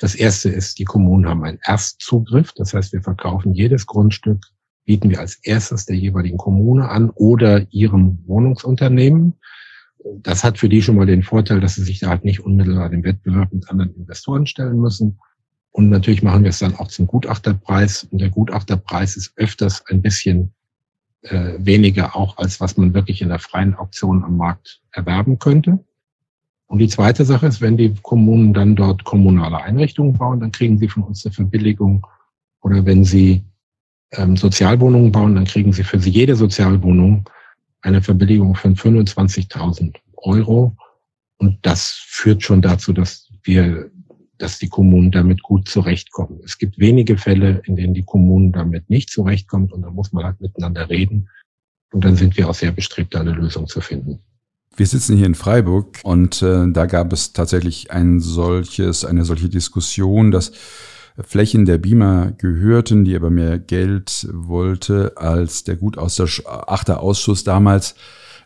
Das 0.00 0.14
erste 0.14 0.50
ist, 0.50 0.78
die 0.78 0.84
Kommunen 0.84 1.26
haben 1.26 1.42
einen 1.44 1.58
Erstzugriff. 1.62 2.52
Das 2.52 2.74
heißt, 2.74 2.92
wir 2.92 3.00
verkaufen 3.00 3.54
jedes 3.54 3.86
Grundstück, 3.86 4.44
bieten 4.84 5.08
wir 5.08 5.20
als 5.20 5.36
erstes 5.36 5.86
der 5.86 5.96
jeweiligen 5.96 6.36
Kommune 6.36 6.90
an 6.90 7.08
oder 7.08 7.66
ihrem 7.72 8.18
Wohnungsunternehmen. 8.26 9.32
Das 10.18 10.44
hat 10.44 10.58
für 10.58 10.68
die 10.68 10.82
schon 10.82 10.96
mal 10.96 11.06
den 11.06 11.22
Vorteil, 11.22 11.60
dass 11.60 11.76
sie 11.76 11.84
sich 11.84 12.00
da 12.00 12.10
halt 12.10 12.24
nicht 12.24 12.40
unmittelbar 12.40 12.90
den 12.90 13.04
Wettbewerb 13.04 13.50
mit 13.50 13.70
anderen 13.70 13.94
Investoren 13.94 14.44
stellen 14.44 14.78
müssen. 14.78 15.18
Und 15.72 15.88
natürlich 15.88 16.22
machen 16.22 16.42
wir 16.42 16.50
es 16.50 16.58
dann 16.58 16.74
auch 16.76 16.88
zum 16.88 17.06
Gutachterpreis. 17.06 18.04
Und 18.10 18.20
der 18.20 18.30
Gutachterpreis 18.30 19.16
ist 19.16 19.32
öfters 19.36 19.84
ein 19.86 20.02
bisschen 20.02 20.52
äh, 21.22 21.54
weniger 21.58 22.16
auch, 22.16 22.38
als 22.38 22.60
was 22.60 22.76
man 22.76 22.94
wirklich 22.94 23.22
in 23.22 23.28
der 23.28 23.38
freien 23.38 23.74
Auktion 23.74 24.24
am 24.24 24.36
Markt 24.36 24.80
erwerben 24.92 25.38
könnte. 25.38 25.84
Und 26.66 26.78
die 26.78 26.88
zweite 26.88 27.24
Sache 27.24 27.46
ist, 27.46 27.60
wenn 27.60 27.76
die 27.76 27.94
Kommunen 28.02 28.54
dann 28.54 28.76
dort 28.76 29.04
kommunale 29.04 29.58
Einrichtungen 29.58 30.14
bauen, 30.14 30.40
dann 30.40 30.52
kriegen 30.52 30.78
sie 30.78 30.88
von 30.88 31.02
uns 31.02 31.26
eine 31.26 31.32
Verbilligung. 31.32 32.06
Oder 32.60 32.84
wenn 32.86 33.04
sie 33.04 33.44
ähm, 34.12 34.36
Sozialwohnungen 34.36 35.12
bauen, 35.12 35.34
dann 35.34 35.46
kriegen 35.46 35.72
sie 35.72 35.82
für 35.82 35.96
jede 35.96 36.36
Sozialwohnung 36.36 37.28
eine 37.82 38.02
Verbilligung 38.02 38.54
von 38.54 38.76
25.000 38.76 39.96
Euro. 40.16 40.76
Und 41.38 41.58
das 41.62 41.90
führt 41.90 42.42
schon 42.42 42.62
dazu, 42.62 42.92
dass 42.92 43.28
wir, 43.42 43.90
dass 44.40 44.58
die 44.58 44.68
Kommunen 44.68 45.10
damit 45.10 45.42
gut 45.42 45.68
zurechtkommen. 45.68 46.40
Es 46.44 46.58
gibt 46.58 46.78
wenige 46.78 47.18
Fälle, 47.18 47.62
in 47.66 47.76
denen 47.76 47.94
die 47.94 48.04
Kommunen 48.04 48.52
damit 48.52 48.88
nicht 48.88 49.10
zurechtkommen 49.10 49.70
und 49.70 49.82
da 49.82 49.90
muss 49.90 50.12
man 50.12 50.24
halt 50.24 50.40
miteinander 50.40 50.88
reden. 50.88 51.28
Und 51.92 52.04
dann 52.04 52.16
sind 52.16 52.36
wir 52.36 52.48
auch 52.48 52.54
sehr 52.54 52.72
bestrebt, 52.72 53.14
eine 53.16 53.32
Lösung 53.32 53.66
zu 53.66 53.80
finden. 53.80 54.20
Wir 54.76 54.86
sitzen 54.86 55.16
hier 55.16 55.26
in 55.26 55.34
Freiburg 55.34 55.98
und 56.04 56.42
äh, 56.42 56.70
da 56.70 56.86
gab 56.86 57.12
es 57.12 57.32
tatsächlich 57.32 57.90
ein 57.90 58.20
solches, 58.20 59.04
eine 59.04 59.24
solche 59.24 59.48
Diskussion, 59.48 60.30
dass 60.30 60.52
Flächen 61.18 61.66
der 61.66 61.78
Beamer 61.78 62.32
gehörten, 62.32 63.04
die 63.04 63.16
aber 63.16 63.30
mehr 63.30 63.58
Geld 63.58 64.28
wollte, 64.32 65.12
als 65.16 65.64
der 65.64 65.76
Gutachterausschuss 65.76 67.44
damals 67.44 67.94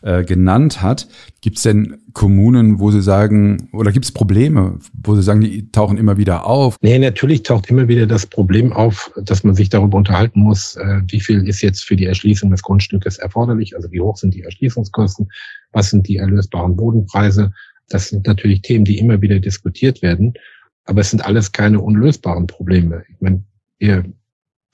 äh, 0.05 0.23
genannt 0.23 0.83
hat. 0.83 1.07
Gibt 1.41 1.57
es 1.57 1.63
denn 1.63 1.97
Kommunen, 2.13 2.79
wo 2.79 2.91
Sie 2.91 3.01
sagen, 3.01 3.69
oder 3.73 3.91
gibt 3.91 4.05
es 4.05 4.11
Probleme, 4.11 4.77
wo 5.03 5.15
Sie 5.15 5.23
sagen, 5.23 5.41
die 5.41 5.71
tauchen 5.71 5.97
immer 5.97 6.17
wieder 6.17 6.45
auf? 6.45 6.77
Nee, 6.81 6.99
natürlich 6.99 7.41
taucht 7.41 7.71
immer 7.71 7.87
wieder 7.87 8.05
das 8.05 8.27
Problem 8.27 8.71
auf, 8.71 9.11
dass 9.17 9.43
man 9.43 9.55
sich 9.55 9.69
darüber 9.69 9.97
unterhalten 9.97 10.41
muss, 10.41 10.75
äh, 10.75 11.01
wie 11.07 11.19
viel 11.19 11.47
ist 11.47 11.61
jetzt 11.61 11.85
für 11.85 11.95
die 11.95 12.05
Erschließung 12.05 12.51
des 12.51 12.61
Grundstückes 12.61 13.17
erforderlich, 13.17 13.75
also 13.75 13.91
wie 13.91 13.99
hoch 13.99 14.15
sind 14.15 14.35
die 14.35 14.43
Erschließungskosten, 14.43 15.27
was 15.71 15.89
sind 15.89 16.07
die 16.07 16.17
erlösbaren 16.17 16.75
Bodenpreise. 16.75 17.51
Das 17.89 18.09
sind 18.09 18.27
natürlich 18.27 18.61
Themen, 18.61 18.85
die 18.85 18.99
immer 18.99 19.21
wieder 19.21 19.39
diskutiert 19.39 20.03
werden, 20.03 20.35
aber 20.83 21.01
es 21.01 21.09
sind 21.09 21.25
alles 21.25 21.51
keine 21.51 21.81
unlösbaren 21.81 22.45
Probleme. 22.45 23.03
Ich 23.09 23.21
meine, 23.21 23.43
wir 23.79 24.05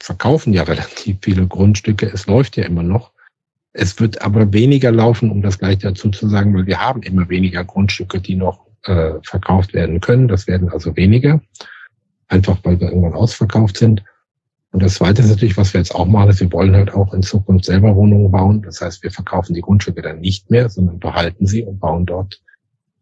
verkaufen 0.02 0.52
ja 0.52 0.64
relativ 0.64 1.20
viele 1.22 1.48
Grundstücke, 1.48 2.12
es 2.14 2.28
läuft 2.28 2.58
ja 2.58 2.66
immer 2.66 2.84
noch. 2.84 3.14
Es 3.74 4.00
wird 4.00 4.22
aber 4.22 4.52
weniger 4.52 4.92
laufen, 4.92 5.32
um 5.32 5.42
das 5.42 5.60
gleich 5.60 5.80
dazu 5.80 6.10
zu 6.10 6.28
sagen, 6.28 6.54
weil 6.54 6.66
wir 6.66 6.80
haben 6.80 7.04
immer 7.04 7.30
weniger 7.30 7.64
Grundstücke, 7.64 8.20
die 8.20 8.36
noch 8.36 8.66
äh, 8.84 9.14
verkauft 9.24 9.74
werden 9.74 10.02
können. 10.02 10.28
Das 10.28 10.48
werden 10.48 10.70
also 10.70 10.96
weniger, 10.98 11.42
einfach 12.28 12.58
weil 12.64 12.80
wir 12.80 12.90
irgendwann 12.90 13.14
ausverkauft 13.14 13.78
sind. 13.78 14.04
Und 14.72 14.84
das 14.84 14.96
Zweite 14.96 15.22
ist 15.22 15.30
natürlich, 15.30 15.58
was 15.58 15.74
wir 15.74 15.80
jetzt 15.80 15.94
auch 15.94 16.06
machen, 16.06 16.30
ist, 16.30 16.40
wir 16.40 16.52
wollen 16.52 16.76
halt 16.76 16.94
auch 16.94 17.14
in 17.14 17.24
Zukunft 17.24 17.66
selber 17.66 17.96
Wohnungen 17.96 18.32
bauen. 18.32 18.62
Das 18.62 18.82
heißt, 18.82 19.04
wir 19.04 19.12
verkaufen 19.12 19.54
die 19.54 19.62
Grundstücke 19.62 20.02
dann 20.02 20.22
nicht 20.22 20.50
mehr, 20.50 20.70
sondern 20.70 21.00
behalten 21.00 21.46
sie 21.46 21.64
und 21.64 21.80
bauen 21.80 22.06
dort 22.06 22.42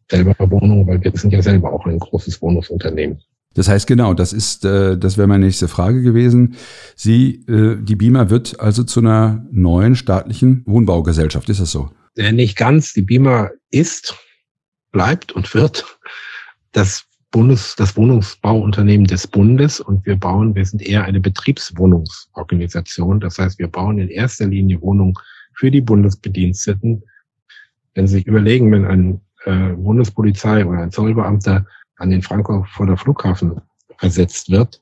selber 0.10 0.36
Wohnungen, 0.40 0.88
weil 0.88 1.04
wir 1.04 1.12
sind 1.16 1.32
ja 1.32 1.42
selber 1.42 1.72
auch 1.72 1.86
ein 1.86 2.00
großes 2.00 2.42
Wohnungsunternehmen. 2.42 3.22
Das 3.56 3.68
heißt 3.68 3.88
genau, 3.88 4.13
das 4.13 4.32
ist, 4.32 4.63
äh, 4.63 4.98
das 4.98 5.18
wäre 5.18 5.27
meine 5.27 5.46
nächste 5.46 5.68
Frage 5.68 6.01
gewesen. 6.01 6.56
Sie, 6.96 7.46
äh, 7.48 7.77
die 7.82 7.96
BIMA 7.96 8.29
wird 8.29 8.60
also 8.60 8.84
zu 8.84 9.00
einer 9.00 9.46
neuen 9.51 9.96
staatlichen 9.96 10.63
Wohnbaugesellschaft. 10.65 11.50
Ist 11.50 11.60
das 11.60 11.72
so? 11.72 11.89
Äh, 12.15 12.32
nicht 12.32 12.58
ganz. 12.58 12.94
Die 12.94 13.01
BIMA 13.01 13.50
ist, 13.72 14.15
bleibt 14.91 15.32
und 15.32 15.53
wird 15.53 15.86
das 16.72 17.06
Bundes, 17.32 17.75
das 17.75 17.96
Wohnungsbauunternehmen 17.96 19.06
des 19.06 19.27
Bundes 19.27 19.79
und 19.79 20.06
wir 20.06 20.15
bauen, 20.15 20.56
wir 20.56 20.65
sind 20.65 20.82
eher 20.82 21.03
eine 21.03 21.20
Betriebswohnungsorganisation. 21.20 23.20
Das 23.20 23.38
heißt, 23.38 23.60
wir 23.60 23.68
bauen 23.68 24.00
in 24.00 24.10
erster 24.10 24.48
Linie 24.48 24.82
Wohnungen 24.82 25.13
für 25.53 25.70
die 25.70 25.82
Bundesbediensteten. 25.82 27.03
Wenn 27.94 28.08
Sie 28.08 28.15
sich 28.15 28.27
überlegen, 28.27 28.72
wenn 28.72 28.86
ein 28.86 29.22
äh, 29.46 29.74
Bundespolizei 29.74 30.65
oder 30.65 30.79
ein 30.79 30.91
Zollbeamter 30.91 31.65
an 32.00 32.10
den 32.10 32.22
Frankfurter 32.22 32.98
Flughafen 32.98 33.62
versetzt 33.98 34.50
wird, 34.50 34.82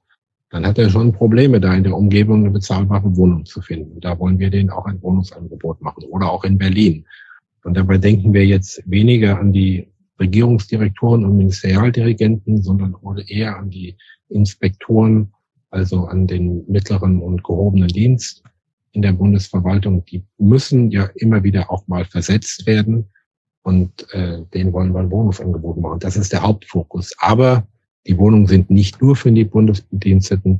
dann 0.49 0.65
hat 0.65 0.77
er 0.77 0.89
schon 0.89 1.11
Probleme, 1.11 1.59
da 1.59 1.73
in 1.73 1.83
der 1.83 1.95
Umgebung 1.95 2.41
eine 2.41 2.51
bezahlbare 2.51 3.15
Wohnung 3.17 3.45
zu 3.45 3.61
finden. 3.61 3.99
Da 3.99 4.17
wollen 4.17 4.39
wir 4.39 4.49
denen 4.49 4.69
auch 4.69 4.85
ein 4.85 5.01
Wohnungsangebot 5.01 5.81
machen 5.81 6.03
oder 6.05 6.31
auch 6.31 6.45
in 6.45 6.57
Berlin. 6.57 7.05
Und 7.63 7.75
dabei 7.75 7.97
denken 7.97 8.33
wir 8.33 8.45
jetzt 8.45 8.81
weniger 8.85 9.37
an 9.37 9.51
die 9.51 9.91
Regierungsdirektoren 10.19 11.25
und 11.25 11.37
Ministerialdirigenten, 11.37 12.63
sondern 12.63 12.95
eher 13.27 13.57
an 13.57 13.69
die 13.69 13.97
Inspektoren, 14.29 15.33
also 15.69 16.05
an 16.05 16.27
den 16.27 16.65
mittleren 16.67 17.21
und 17.21 17.43
gehobenen 17.43 17.89
Dienst 17.89 18.43
in 18.93 19.01
der 19.01 19.11
Bundesverwaltung. 19.11 20.05
Die 20.05 20.23
müssen 20.37 20.91
ja 20.91 21.09
immer 21.15 21.43
wieder 21.43 21.69
auch 21.69 21.87
mal 21.87 22.05
versetzt 22.05 22.65
werden. 22.65 23.09
Und 23.67 24.07
äh, 24.13 24.43
denen 24.53 24.71
wollen 24.71 24.93
wir 24.93 25.01
ein 25.01 25.11
Wohnungsangebot 25.11 25.75
machen. 25.81 25.99
Das 25.99 26.15
ist 26.15 26.31
der 26.31 26.41
Hauptfokus. 26.41 27.13
Aber 27.17 27.67
die 28.07 28.17
Wohnungen 28.17 28.47
sind 28.47 28.69
nicht 28.69 29.01
nur 29.01 29.13
für 29.17 29.29
die 29.29 29.43
Bundesbediensteten, 29.43 30.59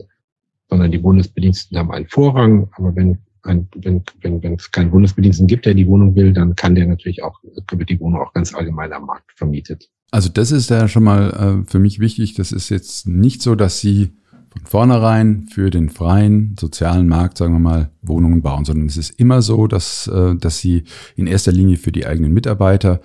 sondern 0.70 0.92
die 0.92 0.98
Bundesbediensteten 0.98 1.78
haben 1.78 1.94
einen 1.94 2.10
Vorrang. 2.10 2.68
Aber 2.74 2.94
wenn 2.98 3.18
ein, 3.44 3.70
wenn, 3.78 4.04
wenn, 4.20 4.44
wenn 4.44 4.56
es 4.56 4.70
keinen 4.70 4.92
Bundesbediensteten 4.92 5.48
gibt, 5.48 5.66
der 5.66 5.74
die 5.74 5.88
Wohnung 5.88 6.18
will, 6.18 6.34
dann 6.34 6.54
kann 6.58 6.76
der 6.76 6.86
natürlich 6.86 7.24
auch, 7.24 7.40
wird 7.72 7.90
die 7.90 7.98
Wohnung 8.02 8.20
auch 8.20 8.34
ganz 8.34 8.54
allgemein 8.54 8.92
am 8.92 9.06
Markt 9.06 9.32
vermietet. 9.38 9.90
Also 10.12 10.28
das 10.28 10.52
ist 10.52 10.70
ja 10.70 10.90
schon 10.90 11.06
mal 11.06 11.64
äh, 11.64 11.72
für 11.72 11.80
mich 11.80 12.02
wichtig. 12.02 12.34
Das 12.34 12.52
ist 12.52 12.68
jetzt 12.68 13.08
nicht 13.08 13.42
so, 13.42 13.56
dass 13.56 13.80
Sie 13.80 14.18
von 14.64 14.88
vornherein 14.88 15.48
für 15.52 15.70
den 15.70 15.90
freien 15.90 16.56
sozialen 16.60 17.08
Markt, 17.08 17.38
sagen 17.38 17.54
wir 17.54 17.60
mal, 17.60 17.90
Wohnungen 18.02 18.42
bauen, 18.42 18.66
sondern 18.66 18.88
es 18.88 18.98
ist 18.98 19.20
immer 19.20 19.42
so, 19.42 19.68
dass, 19.68 20.08
äh, 20.08 20.36
dass 20.36 20.60
sie 20.60 20.84
in 21.16 21.28
erster 21.28 21.52
Linie 21.52 21.78
für 21.78 21.92
die 21.92 22.06
eigenen 22.06 22.34
Mitarbeiter 22.34 23.02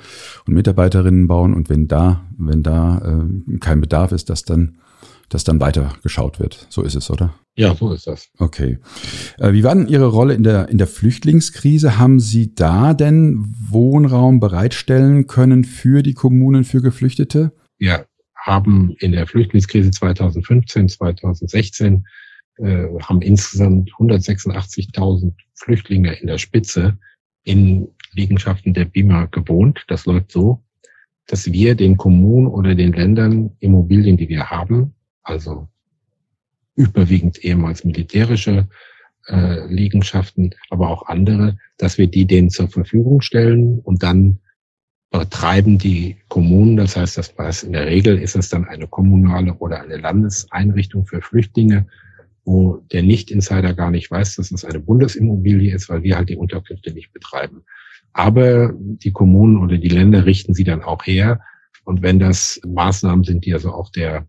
und 0.47 0.55
Mitarbeiterinnen 0.55 1.27
bauen 1.27 1.55
und 1.55 1.69
wenn 1.69 1.89
da, 1.89 2.23
wenn 2.37 2.63
da 2.63 2.99
äh, 2.99 3.59
kein 3.59 3.81
Bedarf 3.81 4.13
ist, 4.13 4.31
dass 4.31 4.45
dann, 4.45 4.79
dass 5.29 5.45
dann 5.45 5.61
weiter 5.61 5.93
geschaut 6.03 6.39
wird. 6.39 6.67
So 6.69 6.83
ist 6.83 6.95
es, 6.95 7.11
oder? 7.11 7.35
Ja, 7.57 7.75
so 7.75 7.93
ist 7.93 8.07
das. 8.07 8.29
Okay. 8.39 8.79
Äh, 9.39 9.53
wie 9.53 9.65
war 9.65 9.75
denn 9.75 9.89
Ihre 9.89 10.07
Rolle 10.07 10.35
in 10.35 10.43
der, 10.43 10.69
in 10.69 10.79
der 10.79 10.87
Flüchtlingskrise? 10.87 11.99
Haben 11.99 12.21
Sie 12.21 12.55
da 12.55 12.95
denn 12.95 13.55
Wohnraum 13.69 14.41
bereitstellen 14.41 15.27
können 15.27 15.65
für 15.65 16.03
die 16.03 16.15
Kommunen, 16.15 16.65
für 16.65 16.81
Geflüchtete? 16.81 17.53
Ja, 17.79 18.05
haben 18.43 18.95
in 18.99 19.13
der 19.13 19.27
Flüchtlingskrise 19.27 19.91
2015, 19.91 20.89
2016 20.89 22.05
äh, 22.59 22.87
haben 23.01 23.23
insgesamt 23.23 23.91
186.000 23.93 25.33
Flüchtlinge 25.55 26.13
in 26.15 26.27
der 26.27 26.39
Spitze 26.39 26.99
in 27.45 27.89
Liegenschaften 28.13 28.75
der 28.75 28.85
BIMA 28.85 29.27
gewohnt. 29.27 29.85
Das 29.89 30.07
läuft 30.07 30.33
so, 30.33 30.63
dass 31.27 31.53
wir 31.53 31.77
den 31.77 31.97
Kommunen 31.97 32.49
oder 32.49 32.75
den 32.75 32.93
Ländern 32.93 33.53
Immobilien, 33.61 34.17
die 34.17 34.29
wir 34.29 34.51
haben, 34.51 34.95
also 35.23 35.69
überwiegend 36.75 37.45
ehemals 37.45 37.85
militärische 37.85 38.69
äh, 39.29 39.67
Liegenschaften, 39.67 40.55
aber 40.69 40.91
auch 40.91 41.07
andere, 41.07 41.59
dass 41.79 41.97
wir 41.97 42.09
die 42.09 42.27
denen 42.27 42.51
zur 42.51 42.69
Verfügung 42.69 43.21
stellen 43.21 43.79
und 43.79 44.03
dann 44.03 44.41
betreiben 45.13 45.79
die 45.79 46.17
Kommunen. 46.29 46.77
Das 46.77 46.97
heißt, 46.97 47.19
das 47.19 47.35
heißt, 47.39 47.65
in 47.65 47.73
der 47.73 47.87
Regel 47.87 48.19
ist 48.19 48.35
es 48.35 48.49
dann 48.49 48.65
eine 48.65 48.89
kommunale 48.89 49.55
oder 49.55 49.81
eine 49.81 49.99
Landeseinrichtung 49.99 51.07
für 51.07 51.21
Flüchtlinge, 51.21 51.87
wo 52.45 52.79
der 52.93 53.03
Nicht-Insider 53.03 53.75
gar 53.75 53.91
nicht 53.91 54.11
weiß, 54.11 54.37
dass 54.37 54.51
es 54.51 54.65
eine 54.65 54.81
Bundesimmobilie 54.81 55.75
ist, 55.75 55.89
weil 55.89 56.03
wir 56.03 56.17
halt 56.17 56.31
die 56.31 56.37
Unterkünfte 56.37 56.93
nicht 56.93 57.13
betreiben. 57.13 57.63
Aber 58.15 58.73
die 58.75 59.13
Kommunen 59.13 59.59
oder 59.59 59.79
die 59.79 59.89
Länder 59.89 60.27
richten 60.27 60.55
sie 60.55 60.65
dann 60.65 60.83
auch 60.83 61.07
her. 61.07 61.41
Und 61.85 62.03
wenn 62.03 62.19
das 62.19 62.61
Maßnahmen 62.67 63.25
sind, 63.25 63.45
die 63.45 63.55
also 63.55 63.73
auch 63.73 63.91
der, 63.91 64.27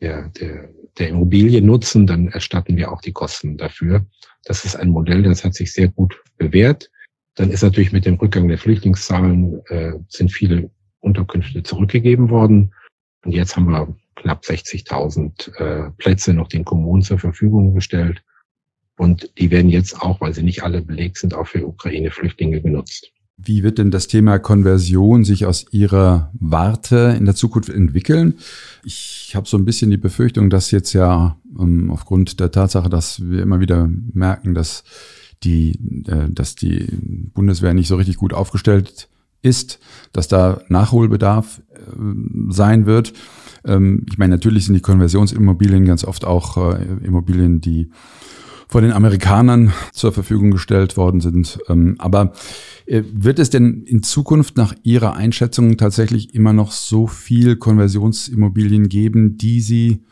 der, 0.00 0.28
der, 0.28 0.70
der 0.98 1.08
Immobilie 1.08 1.60
nutzen, 1.60 2.06
dann 2.06 2.28
erstatten 2.28 2.76
wir 2.76 2.92
auch 2.92 3.00
die 3.00 3.12
Kosten 3.12 3.56
dafür. 3.56 4.06
Das 4.44 4.64
ist 4.64 4.76
ein 4.76 4.90
Modell, 4.90 5.22
das 5.22 5.44
hat 5.44 5.54
sich 5.54 5.72
sehr 5.72 5.88
gut 5.88 6.20
bewährt. 6.36 6.90
Dann 7.38 7.50
ist 7.50 7.62
natürlich 7.62 7.92
mit 7.92 8.04
dem 8.04 8.16
Rückgang 8.16 8.48
der 8.48 8.58
Flüchtlingszahlen 8.58 9.64
äh, 9.68 9.92
sind 10.08 10.32
viele 10.32 10.70
Unterkünfte 10.98 11.62
zurückgegeben 11.62 12.30
worden. 12.30 12.74
Und 13.24 13.30
jetzt 13.30 13.54
haben 13.54 13.70
wir 13.70 13.94
knapp 14.16 14.42
60.000 14.42 15.54
äh, 15.54 15.90
Plätze 15.98 16.34
noch 16.34 16.48
den 16.48 16.64
Kommunen 16.64 17.02
zur 17.02 17.20
Verfügung 17.20 17.74
gestellt. 17.74 18.24
Und 18.96 19.30
die 19.38 19.52
werden 19.52 19.70
jetzt 19.70 20.02
auch, 20.02 20.20
weil 20.20 20.34
sie 20.34 20.42
nicht 20.42 20.64
alle 20.64 20.82
belegt 20.82 21.18
sind, 21.18 21.32
auch 21.32 21.46
für 21.46 21.64
Ukraine-Flüchtlinge 21.64 22.60
genutzt. 22.60 23.12
Wie 23.36 23.62
wird 23.62 23.78
denn 23.78 23.92
das 23.92 24.08
Thema 24.08 24.40
Konversion 24.40 25.22
sich 25.22 25.46
aus 25.46 25.66
Ihrer 25.70 26.32
Warte 26.32 27.14
in 27.16 27.24
der 27.24 27.36
Zukunft 27.36 27.68
entwickeln? 27.68 28.34
Ich 28.82 29.34
habe 29.36 29.46
so 29.46 29.56
ein 29.56 29.64
bisschen 29.64 29.92
die 29.92 29.96
Befürchtung, 29.96 30.50
dass 30.50 30.72
jetzt 30.72 30.92
ja 30.92 31.36
ähm, 31.56 31.92
aufgrund 31.92 32.40
der 32.40 32.50
Tatsache, 32.50 32.88
dass 32.88 33.30
wir 33.30 33.42
immer 33.42 33.60
wieder 33.60 33.88
merken, 34.12 34.54
dass 34.54 34.82
die, 35.42 36.04
äh, 36.06 36.28
dass 36.30 36.54
die 36.54 36.86
Bundeswehr 37.34 37.74
nicht 37.74 37.88
so 37.88 37.96
richtig 37.96 38.16
gut 38.16 38.32
aufgestellt 38.32 39.08
ist, 39.42 39.78
dass 40.12 40.28
da 40.28 40.62
Nachholbedarf 40.68 41.62
äh, 41.70 41.80
sein 42.48 42.86
wird. 42.86 43.12
Ähm, 43.64 44.04
ich 44.10 44.18
meine, 44.18 44.34
natürlich 44.34 44.66
sind 44.66 44.74
die 44.74 44.80
Konversionsimmobilien 44.80 45.84
ganz 45.84 46.04
oft 46.04 46.24
auch 46.24 46.56
äh, 46.56 46.82
Immobilien, 47.04 47.60
die 47.60 47.90
von 48.68 48.82
den 48.82 48.92
Amerikanern 48.92 49.72
zur 49.92 50.12
Verfügung 50.12 50.50
gestellt 50.50 50.96
worden 50.96 51.20
sind. 51.20 51.58
Ähm, 51.68 51.96
aber 51.98 52.32
äh, 52.86 53.02
wird 53.12 53.38
es 53.38 53.50
denn 53.50 53.84
in 53.84 54.02
Zukunft 54.02 54.56
nach 54.56 54.74
Ihrer 54.82 55.14
Einschätzung 55.14 55.76
tatsächlich 55.76 56.34
immer 56.34 56.52
noch 56.52 56.72
so 56.72 57.06
viel 57.06 57.56
Konversionsimmobilien 57.56 58.88
geben, 58.88 59.38
die 59.38 59.60
Sie 59.60 60.04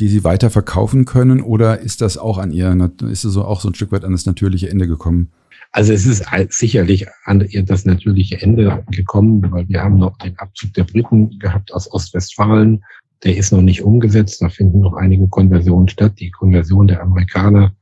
die 0.00 0.08
Sie 0.08 0.24
weiter 0.24 0.50
können? 0.50 1.40
Oder 1.40 1.80
ist 1.80 2.00
das 2.00 2.18
auch 2.18 2.38
an 2.38 2.52
Ihr, 2.52 2.90
ist 3.10 3.24
es 3.24 3.36
auch 3.36 3.60
so 3.60 3.68
ein 3.68 3.74
Stück 3.74 3.92
weit 3.92 4.04
an 4.04 4.12
das 4.12 4.26
natürliche 4.26 4.70
Ende 4.70 4.86
gekommen? 4.86 5.30
Also 5.70 5.92
es 5.92 6.04
ist 6.04 6.26
sicherlich 6.50 7.06
an 7.24 7.46
das 7.64 7.84
natürliche 7.86 8.40
Ende 8.40 8.84
gekommen, 8.90 9.42
weil 9.50 9.68
wir 9.68 9.82
haben 9.82 9.96
noch 9.96 10.18
den 10.18 10.38
Abzug 10.38 10.74
der 10.74 10.84
Briten 10.84 11.38
gehabt 11.38 11.72
aus 11.72 11.90
Ostwestfalen. 11.90 12.84
Der 13.24 13.36
ist 13.36 13.52
noch 13.52 13.62
nicht 13.62 13.82
umgesetzt. 13.82 14.42
Da 14.42 14.48
finden 14.48 14.80
noch 14.80 14.94
einige 14.94 15.28
Konversionen 15.28 15.88
statt. 15.88 16.14
Die 16.18 16.30
Konversion 16.30 16.88
der 16.88 17.02
Amerikaner 17.02 17.72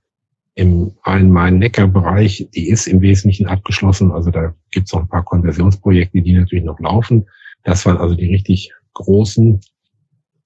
im 0.54 0.92
Rhein-Main-Neckar-Bereich, 1.04 2.48
die 2.54 2.68
ist 2.68 2.86
im 2.86 3.00
Wesentlichen 3.00 3.46
abgeschlossen. 3.46 4.12
Also 4.12 4.30
da 4.30 4.54
gibt 4.70 4.86
es 4.86 4.92
noch 4.92 5.00
ein 5.00 5.08
paar 5.08 5.24
Konversionsprojekte, 5.24 6.20
die 6.22 6.34
natürlich 6.34 6.64
noch 6.64 6.78
laufen. 6.78 7.26
Das 7.64 7.86
waren 7.86 7.96
also 7.96 8.14
die 8.14 8.26
richtig 8.26 8.72
großen. 8.94 9.60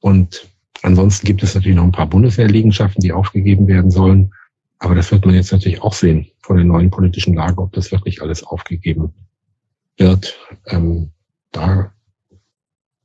Und 0.00 0.48
ansonsten 0.84 1.26
gibt 1.26 1.42
es 1.42 1.54
natürlich 1.54 1.76
noch 1.76 1.84
ein 1.84 1.92
paar 1.92 2.08
Bundeswehrliegenschaften, 2.08 3.02
die 3.02 3.12
aufgegeben 3.12 3.66
werden 3.66 3.90
sollen. 3.90 4.32
Aber 4.78 4.94
das 4.94 5.10
wird 5.10 5.24
man 5.24 5.34
jetzt 5.34 5.52
natürlich 5.52 5.82
auch 5.82 5.94
sehen 5.94 6.26
von 6.40 6.56
der 6.56 6.64
neuen 6.64 6.90
politischen 6.90 7.34
Lage, 7.34 7.58
ob 7.58 7.72
das 7.72 7.90
wirklich 7.90 8.20
alles 8.20 8.42
aufgegeben 8.42 9.14
wird. 9.96 10.38
Ähm, 10.66 11.10
da 11.52 11.92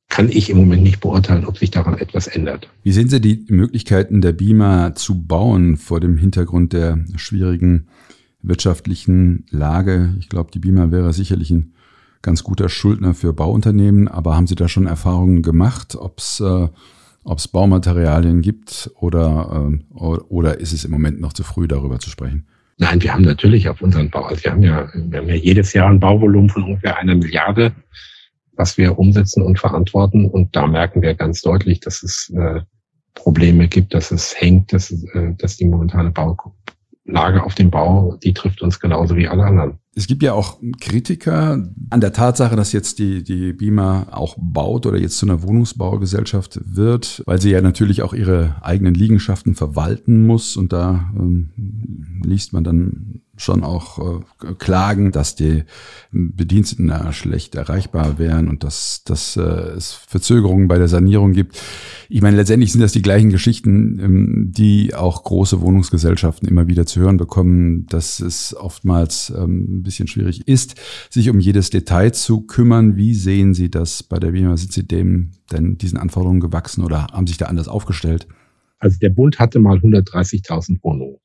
kann 0.10 0.30
ich 0.30 0.50
im 0.50 0.58
Moment 0.58 0.84
nicht 0.84 1.00
beurteilen, 1.00 1.46
ob 1.46 1.58
sich 1.58 1.72
daran 1.72 1.98
etwas 1.98 2.28
ändert. 2.28 2.68
Wie 2.84 2.92
sehen 2.92 3.08
Sie 3.08 3.22
die 3.22 3.46
Möglichkeiten 3.48 4.22
der 4.22 4.34
BIMA 4.34 4.96
zu 4.96 5.24
bauen 5.24 5.78
vor 5.78 6.00
dem 6.00 6.18
Hintergrund 6.18 6.74
der 6.74 7.06
schwierigen 7.16 7.88
wirtschaftlichen 8.42 9.46
Lage? 9.52 10.16
Ich 10.20 10.28
glaube, 10.28 10.52
die 10.52 10.60
BIMA 10.60 10.92
wäre 10.92 11.14
sicherlich 11.14 11.52
ein 11.52 11.74
ganz 12.22 12.44
guter 12.44 12.68
Schuldner 12.68 13.14
für 13.14 13.32
Bauunternehmen, 13.32 14.08
aber 14.08 14.36
haben 14.36 14.48
Sie 14.48 14.56
da 14.56 14.68
schon 14.68 14.88
Erfahrungen 14.88 15.44
gemacht, 15.44 15.96
ob 15.96 16.18
es 16.18 16.42
äh, 16.42 16.68
ob 17.24 17.38
es 17.38 17.48
Baumaterialien 17.48 18.42
gibt 18.42 18.92
oder, 18.96 19.70
äh, 19.72 19.96
oder 19.96 20.60
ist 20.60 20.74
es 20.74 20.86
im 20.86 20.92
Moment 20.92 21.20
noch 21.20 21.34
zu 21.34 21.44
früh, 21.44 21.68
darüber 21.68 22.00
zu 22.00 22.10
sprechen? 22.10 22.48
Nein, 22.78 23.02
wir 23.02 23.14
haben 23.14 23.24
natürlich 23.24 23.68
auf 23.68 23.82
unseren 23.82 24.10
Bau, 24.10 24.24
also 24.24 24.42
wir 24.44 24.52
haben 24.52 24.64
ja, 24.64 24.88
wir 24.94 25.20
haben 25.20 25.28
ja 25.28 25.36
jedes 25.36 25.74
Jahr 25.74 25.90
ein 25.90 26.00
Bauvolumen 26.00 26.50
von 26.50 26.64
ungefähr 26.64 26.98
einer 26.98 27.14
Milliarde, 27.16 27.74
was 28.54 28.78
wir 28.78 28.98
umsetzen 28.98 29.44
und 29.44 29.60
verantworten. 29.60 30.26
Und 30.26 30.56
da 30.56 30.66
merken 30.66 31.02
wir 31.02 31.14
ganz 31.14 31.42
deutlich, 31.42 31.82
dass 31.82 32.04
es 32.04 32.30
äh, 32.30 32.62
Probleme 33.16 33.68
gibt, 33.68 33.94
dass 33.94 34.12
es 34.12 34.34
hängt, 34.40 34.72
dass, 34.72 34.92
äh, 34.92 35.34
dass 35.38 35.58
die 35.58 35.66
momentane 35.66 36.12
Baulage 36.12 37.44
auf 37.44 37.56
dem 37.56 37.70
Bau, 37.70 38.18
die 38.24 38.34
trifft 38.34 38.62
uns 38.62 38.80
genauso 38.80 39.18
wie 39.18 39.28
alle 39.28 39.44
anderen. 39.44 39.78
Es 40.00 40.08
gibt 40.08 40.24
ja 40.24 40.32
auch 40.32 40.60
Kritiker 40.80 41.62
an 41.90 42.00
der 42.00 42.14
Tatsache, 42.14 42.56
dass 42.56 42.72
jetzt 42.72 43.00
die, 43.00 43.22
die 43.22 43.52
BIMA 43.52 44.08
auch 44.12 44.38
baut 44.40 44.86
oder 44.86 44.98
jetzt 44.98 45.18
zu 45.18 45.26
einer 45.26 45.44
Wohnungsbaugesellschaft 45.44 46.62
wird, 46.64 47.22
weil 47.26 47.42
sie 47.42 47.52
ja 47.52 47.60
natürlich 47.60 48.02
auch 48.02 48.14
ihre 48.14 48.56
eigenen 48.62 48.94
Liegenschaften 48.94 49.56
verwalten 49.56 50.26
muss. 50.26 50.56
Und 50.56 50.72
da 50.72 51.12
ähm, 51.18 51.50
liest 52.24 52.54
man 52.54 52.64
dann 52.64 53.24
schon 53.40 53.64
auch 53.64 54.20
äh, 54.20 54.54
klagen, 54.58 55.12
dass 55.12 55.36
die 55.36 55.64
Bediensteten 56.12 56.88
da 56.88 57.14
schlecht 57.14 57.56
erreichbar 57.56 58.20
wären 58.20 58.50
und 58.50 58.64
dass, 58.64 59.04
dass 59.06 59.38
äh, 59.38 59.42
es 59.42 59.94
Verzögerungen 59.94 60.68
bei 60.68 60.78
der 60.78 60.88
Sanierung 60.88 61.32
gibt. 61.32 61.62
Ich 62.10 62.22
meine, 62.22 62.36
letztendlich 62.36 62.72
sind 62.72 62.82
das 62.82 62.92
die 62.92 63.02
gleichen 63.02 63.30
Geschichten, 63.30 64.00
ähm, 64.00 64.52
die 64.52 64.94
auch 64.94 65.24
große 65.24 65.62
Wohnungsgesellschaften 65.62 66.48
immer 66.48 66.68
wieder 66.68 66.86
zu 66.86 67.00
hören 67.00 67.18
bekommen, 67.18 67.86
dass 67.88 68.20
es 68.20 68.56
oftmals 68.56 69.32
ähm, 69.36 69.80
ein 69.80 69.84
bisschen 69.84 70.08
schwierig 70.08 70.48
ist, 70.48 70.76
sich 71.10 71.30
um 71.30 71.40
jedes 71.40 71.70
Detail 71.70 72.12
zu 72.12 72.42
kümmern. 72.42 72.98
Wie 72.98 73.14
sehen 73.14 73.54
Sie 73.54 73.72
das 73.72 74.04
bei 74.04 74.20
der 74.20 74.32
BIMA? 74.32 74.58
Sind 74.58 74.74
Sie 74.74 74.86
dem 74.86 75.32
denn 75.52 75.78
diesen 75.78 75.98
Anforderungen 75.98 76.42
gewachsen 76.42 76.84
oder 76.84 77.08
haben 77.08 77.28
sich 77.28 77.38
da 77.38 77.46
anders 77.46 77.68
aufgestellt? 77.68 78.28
Also 78.80 78.98
der 79.00 79.10
Bund 79.10 79.40
hatte 79.40 79.60
mal 79.60 79.78
130.000 79.78 80.84
Wohnungen 80.84 81.18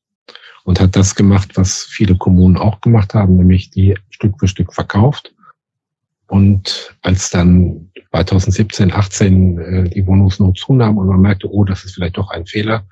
und 0.65 0.81
hat 0.81 0.97
das 0.97 1.15
gemacht, 1.15 1.51
was 1.55 1.85
viele 1.85 2.17
Kommunen 2.17 2.57
auch 2.57 2.81
gemacht 2.81 3.15
haben, 3.15 3.37
nämlich 3.37 3.71
die 3.71 3.97
Stück 4.11 4.39
für 4.39 4.49
Stück 4.49 4.75
verkauft. 4.75 5.35
Und 6.27 6.97
als 7.03 7.31
dann 7.31 7.91
2017, 8.11 8.93
18 8.93 9.59
äh, 9.59 9.91
die 9.91 10.07
Wohnungsnot 10.07 10.59
zunahm 10.59 10.99
und 10.99 11.07
man 11.07 11.21
merkte, 11.21 11.53
oh, 11.53 11.65
das 11.65 11.85
ist 11.85 11.95
vielleicht 11.95 12.17
doch 12.17 12.31
ein 12.31 12.47
Fehler, 12.47 12.87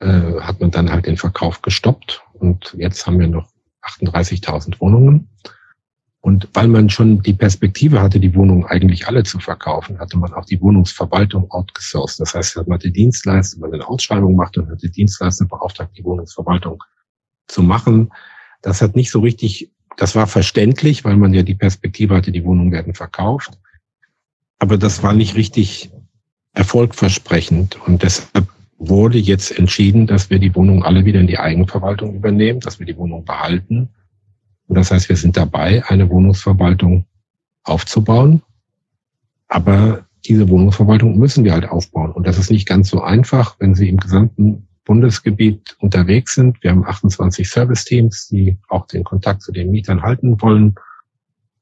äh, 0.00 0.40
hat 0.40 0.60
man 0.60 0.70
dann 0.70 0.90
halt 0.90 1.06
den 1.06 1.18
Verkauf 1.18 1.60
gestoppt. 1.60 2.22
Und 2.32 2.74
jetzt 2.78 3.06
haben 3.06 3.20
wir 3.20 3.28
noch 3.28 3.48
38.000 3.82 4.80
Wohnungen. 4.80 5.28
Und 6.20 6.48
weil 6.54 6.68
man 6.68 6.88
schon 6.88 7.20
die 7.20 7.34
Perspektive 7.34 8.00
hatte, 8.00 8.20
die 8.20 8.34
Wohnungen 8.34 8.64
eigentlich 8.64 9.08
alle 9.08 9.24
zu 9.24 9.40
verkaufen, 9.40 9.98
hatte 9.98 10.16
man 10.16 10.32
auch 10.32 10.44
die 10.44 10.60
Wohnungsverwaltung 10.60 11.50
outgesourced. 11.50 12.20
Das 12.20 12.34
heißt, 12.34 12.56
man 12.56 12.74
hatte 12.74 12.92
Dienstleister, 12.92 13.58
man 13.58 13.74
eine 13.74 13.86
Ausschreibung 13.86 14.36
macht 14.36 14.56
und 14.56 14.70
hatte 14.70 14.88
Dienstleister 14.88 15.46
beauftragt, 15.46 15.90
die 15.98 16.04
Wohnungsverwaltung 16.04 16.82
zu 17.46 17.62
machen. 17.62 18.10
Das 18.62 18.82
hat 18.82 18.96
nicht 18.96 19.10
so 19.10 19.20
richtig, 19.20 19.70
das 19.96 20.14
war 20.14 20.26
verständlich, 20.26 21.04
weil 21.04 21.16
man 21.16 21.34
ja 21.34 21.42
die 21.42 21.54
Perspektive 21.54 22.14
hatte, 22.14 22.32
die 22.32 22.44
Wohnungen 22.44 22.72
werden 22.72 22.94
verkauft. 22.94 23.58
Aber 24.58 24.78
das 24.78 25.02
war 25.02 25.12
nicht 25.12 25.34
richtig 25.34 25.90
erfolgversprechend. 26.52 27.80
Und 27.86 28.02
deshalb 28.02 28.48
wurde 28.78 29.18
jetzt 29.18 29.56
entschieden, 29.58 30.06
dass 30.06 30.30
wir 30.30 30.38
die 30.38 30.54
Wohnungen 30.54 30.82
alle 30.82 31.04
wieder 31.04 31.20
in 31.20 31.26
die 31.26 31.38
Eigenverwaltung 31.38 32.14
übernehmen, 32.14 32.60
dass 32.60 32.78
wir 32.78 32.86
die 32.86 32.96
Wohnung 32.96 33.24
behalten 33.24 33.88
und 34.72 34.76
das 34.76 34.90
heißt, 34.90 35.10
wir 35.10 35.16
sind 35.16 35.36
dabei, 35.36 35.84
eine 35.88 36.08
Wohnungsverwaltung 36.08 37.04
aufzubauen. 37.62 38.40
Aber 39.48 40.06
diese 40.24 40.48
Wohnungsverwaltung 40.48 41.18
müssen 41.18 41.44
wir 41.44 41.52
halt 41.52 41.68
aufbauen. 41.68 42.10
Und 42.10 42.26
das 42.26 42.38
ist 42.38 42.50
nicht 42.50 42.66
ganz 42.66 42.88
so 42.88 43.02
einfach, 43.02 43.56
wenn 43.58 43.74
Sie 43.74 43.90
im 43.90 43.98
gesamten 43.98 44.68
Bundesgebiet 44.84 45.76
unterwegs 45.78 46.34
sind. 46.34 46.62
Wir 46.62 46.70
haben 46.70 46.84
28 46.84 47.48
Serviceteams, 47.48 48.28
die 48.28 48.58
auch 48.68 48.86
den 48.86 49.04
Kontakt 49.04 49.42
zu 49.42 49.52
den 49.52 49.70
Mietern 49.70 50.02
halten 50.02 50.40
wollen 50.40 50.74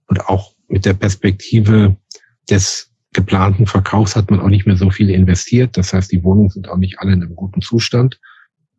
und 0.06 0.26
auch 0.26 0.54
mit 0.68 0.84
der 0.84 0.94
Perspektive 0.94 1.96
des 2.48 2.90
geplanten 3.12 3.66
Verkaufs 3.66 4.16
hat 4.16 4.30
man 4.30 4.40
auch 4.40 4.48
nicht 4.48 4.66
mehr 4.66 4.76
so 4.76 4.90
viel 4.90 5.10
investiert. 5.10 5.76
Das 5.76 5.92
heißt, 5.92 6.10
die 6.12 6.22
Wohnungen 6.22 6.50
sind 6.50 6.68
auch 6.68 6.76
nicht 6.76 6.98
alle 6.98 7.12
in 7.12 7.22
einem 7.22 7.36
guten 7.36 7.60
Zustand. 7.60 8.20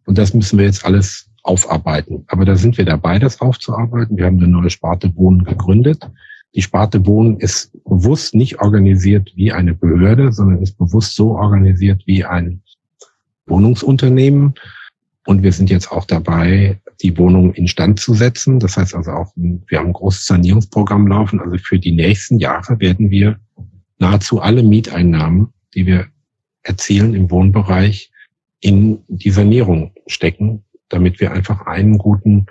Und 0.06 0.18
das 0.18 0.34
müssen 0.34 0.58
wir 0.58 0.66
jetzt 0.66 0.86
alles 0.86 1.30
aufarbeiten. 1.44 2.24
Aber 2.28 2.46
da 2.46 2.56
sind 2.56 2.78
wir 2.78 2.86
dabei, 2.86 3.20
das 3.20 3.42
aufzuarbeiten. 3.42 4.18
Wir 4.18 4.26
haben 4.26 4.38
eine 4.38 4.48
neue 4.48 4.70
Sparte 4.70 5.16
Wohnen 5.16 5.44
gegründet. 5.44 6.10
Die 6.54 6.62
Sparte 6.62 7.06
Wohnen 7.06 7.40
ist 7.40 7.72
bewusst 7.86 8.36
nicht 8.36 8.60
organisiert 8.62 9.32
wie 9.36 9.52
eine 9.52 9.74
Behörde, 9.74 10.32
sondern 10.32 10.62
ist 10.62 10.78
bewusst 10.78 11.16
so 11.16 11.38
organisiert 11.38 12.04
wie 12.06 12.26
ein 12.26 12.62
Wohnungsunternehmen. 13.52 14.56
Und 15.28 15.44
wir 15.44 15.52
sind 15.52 15.70
jetzt 15.70 15.92
auch 15.92 16.06
dabei, 16.06 16.80
die 17.02 17.16
Wohnungen 17.18 17.54
instand 17.54 18.00
zu 18.00 18.14
setzen. 18.14 18.60
Das 18.60 18.78
heißt 18.78 18.96
also 18.96 19.12
auch, 19.12 19.32
wir 19.36 19.78
haben 19.78 19.88
ein 19.88 19.94
großes 19.94 20.26
Sanierungsprogramm 20.26 21.08
laufen. 21.08 21.40
Also 21.40 21.58
für 21.58 21.78
die 21.78 21.92
nächsten 21.92 22.40
Jahre 22.40 22.80
werden 22.80 23.12
wir 23.12 23.40
nahezu 24.00 24.42
alle 24.42 24.64
Mieteinnahmen, 24.64 25.50
die 25.76 25.86
wir 25.86 26.08
erzielen 26.64 27.14
im 27.14 27.30
Wohnbereich, 27.30 28.12
in 28.62 29.00
die 29.08 29.32
Sanierung 29.32 29.92
stecken, 30.08 30.64
damit 30.90 31.20
wir 31.20 31.32
einfach 31.32 31.66
einen 31.66 31.98
guten 31.98 32.46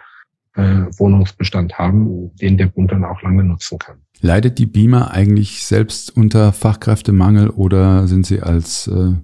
äh, 0.54 0.86
Wohnungsbestand 0.98 1.78
haben, 1.78 2.34
den 2.36 2.58
der 2.58 2.66
Bund 2.66 2.92
dann 2.92 3.04
auch 3.04 3.22
lange 3.22 3.44
nutzen 3.44 3.78
kann. 3.78 3.98
Leidet 4.20 4.58
die 4.58 4.66
BIMA 4.66 5.08
eigentlich 5.08 5.64
selbst 5.64 6.16
unter 6.16 6.52
Fachkräftemangel 6.52 7.50
oder 7.50 8.06
sind 8.06 8.26
Sie 8.26 8.40
als 8.40 8.88
äh, 8.88 9.14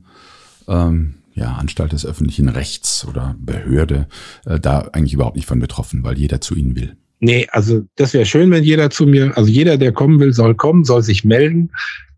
ähm, 0.68 1.14
ja, 1.36 1.52
Anstalt 1.52 1.92
des 1.92 2.04
öffentlichen 2.04 2.48
Rechts 2.48 3.06
oder 3.08 3.36
Behörde 3.38 4.08
äh, 4.46 4.58
da 4.58 4.88
eigentlich 4.92 5.14
überhaupt 5.14 5.36
nicht 5.36 5.46
von 5.46 5.60
betroffen, 5.60 6.02
weil 6.02 6.18
jeder 6.18 6.40
zu 6.40 6.54
Ihnen 6.56 6.74
will? 6.74 6.96
Nee, 7.20 7.46
also 7.50 7.82
das 7.96 8.12
wäre 8.14 8.26
schön, 8.26 8.50
wenn 8.50 8.64
jeder 8.64 8.90
zu 8.90 9.06
mir, 9.06 9.36
also 9.36 9.50
jeder, 9.50 9.78
der 9.78 9.92
kommen 9.92 10.18
will, 10.18 10.32
soll 10.32 10.54
kommen, 10.54 10.84
soll 10.84 11.02
sich 11.02 11.24
melden. 11.24 11.70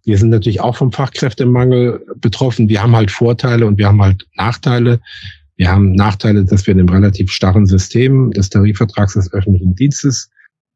Wir 0.05 0.19
sind 0.19 0.31
natürlich 0.31 0.61
auch 0.61 0.77
vom 0.77 0.91
Fachkräftemangel 0.91 2.05
betroffen. 2.17 2.69
Wir 2.69 2.83
haben 2.83 2.97
halt 2.97 3.11
Vorteile 3.11 3.67
und 3.67 3.77
wir 3.79 3.89
haben 3.89 4.01
halt 4.01 4.27
Nachteile. 4.35 5.01
Wir 5.57 5.71
haben 5.71 5.93
Nachteile, 5.93 6.45
dass 6.45 6.67
wir 6.67 6.73
in 6.73 6.81
einem 6.81 6.89
relativ 6.89 7.31
starren 7.31 7.67
System 7.67 8.31
des 8.31 8.49
Tarifvertrags 8.49 9.15
des 9.15 9.33
öffentlichen 9.33 9.75
Dienstes 9.75 10.31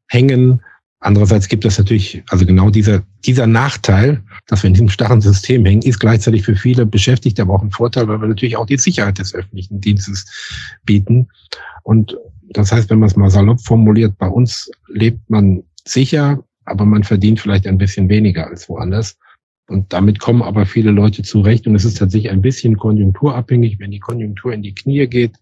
hängen. 0.07 0.61
Andererseits 1.03 1.49
gibt 1.49 1.65
es 1.65 1.77
natürlich, 1.77 2.23
also 2.29 2.45
genau 2.45 2.69
dieser, 2.69 3.03
dieser 3.25 3.45
Nachteil, 3.45 4.23
dass 4.47 4.63
wir 4.63 4.69
in 4.69 4.73
diesem 4.73 4.87
starren 4.87 5.19
System 5.19 5.65
hängen, 5.65 5.81
ist 5.81 5.99
gleichzeitig 5.99 6.43
für 6.43 6.55
viele 6.55 6.85
Beschäftigte 6.85 7.41
aber 7.41 7.55
auch 7.55 7.61
ein 7.61 7.71
Vorteil, 7.71 8.07
weil 8.07 8.21
wir 8.21 8.29
natürlich 8.29 8.55
auch 8.55 8.65
die 8.65 8.77
Sicherheit 8.77 9.19
des 9.19 9.35
öffentlichen 9.35 9.81
Dienstes 9.81 10.25
bieten. 10.85 11.27
Und 11.83 12.15
das 12.51 12.71
heißt, 12.71 12.89
wenn 12.89 12.99
man 12.99 13.07
es 13.07 13.17
mal 13.17 13.29
salopp 13.29 13.59
formuliert, 13.59 14.17
bei 14.17 14.29
uns 14.29 14.71
lebt 14.87 15.29
man 15.29 15.63
sicher, 15.85 16.41
aber 16.63 16.85
man 16.85 17.03
verdient 17.03 17.41
vielleicht 17.41 17.67
ein 17.67 17.77
bisschen 17.77 18.07
weniger 18.07 18.47
als 18.47 18.69
woanders. 18.69 19.17
Und 19.67 19.91
damit 19.91 20.19
kommen 20.19 20.41
aber 20.41 20.65
viele 20.65 20.91
Leute 20.91 21.21
zurecht. 21.21 21.67
Und 21.67 21.75
es 21.75 21.83
ist 21.83 21.97
tatsächlich 21.97 22.31
ein 22.31 22.41
bisschen 22.41 22.77
konjunkturabhängig. 22.77 23.77
Wenn 23.77 23.91
die 23.91 23.99
Konjunktur 23.99 24.53
in 24.53 24.63
die 24.63 24.73
Knie 24.73 25.05
geht, 25.07 25.35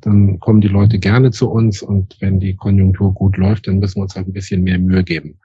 dann 0.00 0.38
kommen 0.40 0.60
die 0.60 0.68
Leute 0.68 0.98
gerne 0.98 1.30
zu 1.30 1.50
uns 1.50 1.82
und 1.82 2.16
wenn 2.20 2.40
die 2.40 2.56
Konjunktur 2.56 3.12
gut 3.12 3.36
läuft, 3.36 3.66
dann 3.66 3.78
müssen 3.78 3.96
wir 3.96 4.02
uns 4.02 4.14
halt 4.16 4.26
ein 4.26 4.32
bisschen 4.32 4.62
mehr 4.62 4.78
Mühe 4.78 5.04
geben. 5.04 5.38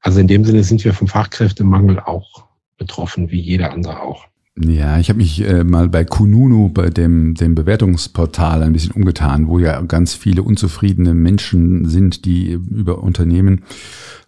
Also 0.00 0.20
in 0.20 0.28
dem 0.28 0.44
Sinne 0.44 0.62
sind 0.62 0.84
wir 0.84 0.94
vom 0.94 1.08
Fachkräftemangel 1.08 2.00
auch 2.00 2.46
betroffen, 2.78 3.30
wie 3.30 3.40
jeder 3.40 3.72
andere 3.72 4.00
auch. 4.00 4.26
Ja, 4.60 4.98
ich 4.98 5.08
habe 5.08 5.18
mich 5.18 5.40
äh, 5.46 5.62
mal 5.62 5.88
bei 5.88 6.04
Kununu, 6.04 6.68
bei 6.68 6.90
dem, 6.90 7.34
dem 7.34 7.54
Bewertungsportal, 7.54 8.62
ein 8.62 8.72
bisschen 8.72 8.92
umgetan, 8.92 9.46
wo 9.46 9.58
ja 9.58 9.80
ganz 9.82 10.14
viele 10.14 10.42
unzufriedene 10.42 11.14
Menschen 11.14 11.88
sind, 11.88 12.24
die 12.24 12.52
über 12.52 13.02
Unternehmen 13.02 13.62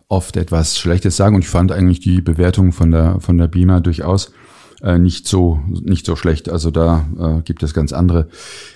oft 0.08 0.36
etwas 0.36 0.78
Schlechtes 0.78 1.16
sagen. 1.16 1.34
Und 1.34 1.42
ich 1.42 1.48
fand 1.48 1.72
eigentlich 1.72 2.00
die 2.00 2.20
Bewertung 2.20 2.72
von 2.72 2.92
der, 2.92 3.20
von 3.20 3.38
der 3.38 3.48
BIMA 3.48 3.80
durchaus 3.80 4.32
äh, 4.82 4.98
nicht 4.98 5.26
so 5.26 5.60
nicht 5.68 6.06
so 6.06 6.16
schlecht. 6.16 6.48
Also 6.48 6.70
da 6.70 7.06
äh, 7.18 7.42
gibt 7.42 7.62
es 7.62 7.74
ganz 7.74 7.92
andere 7.92 8.28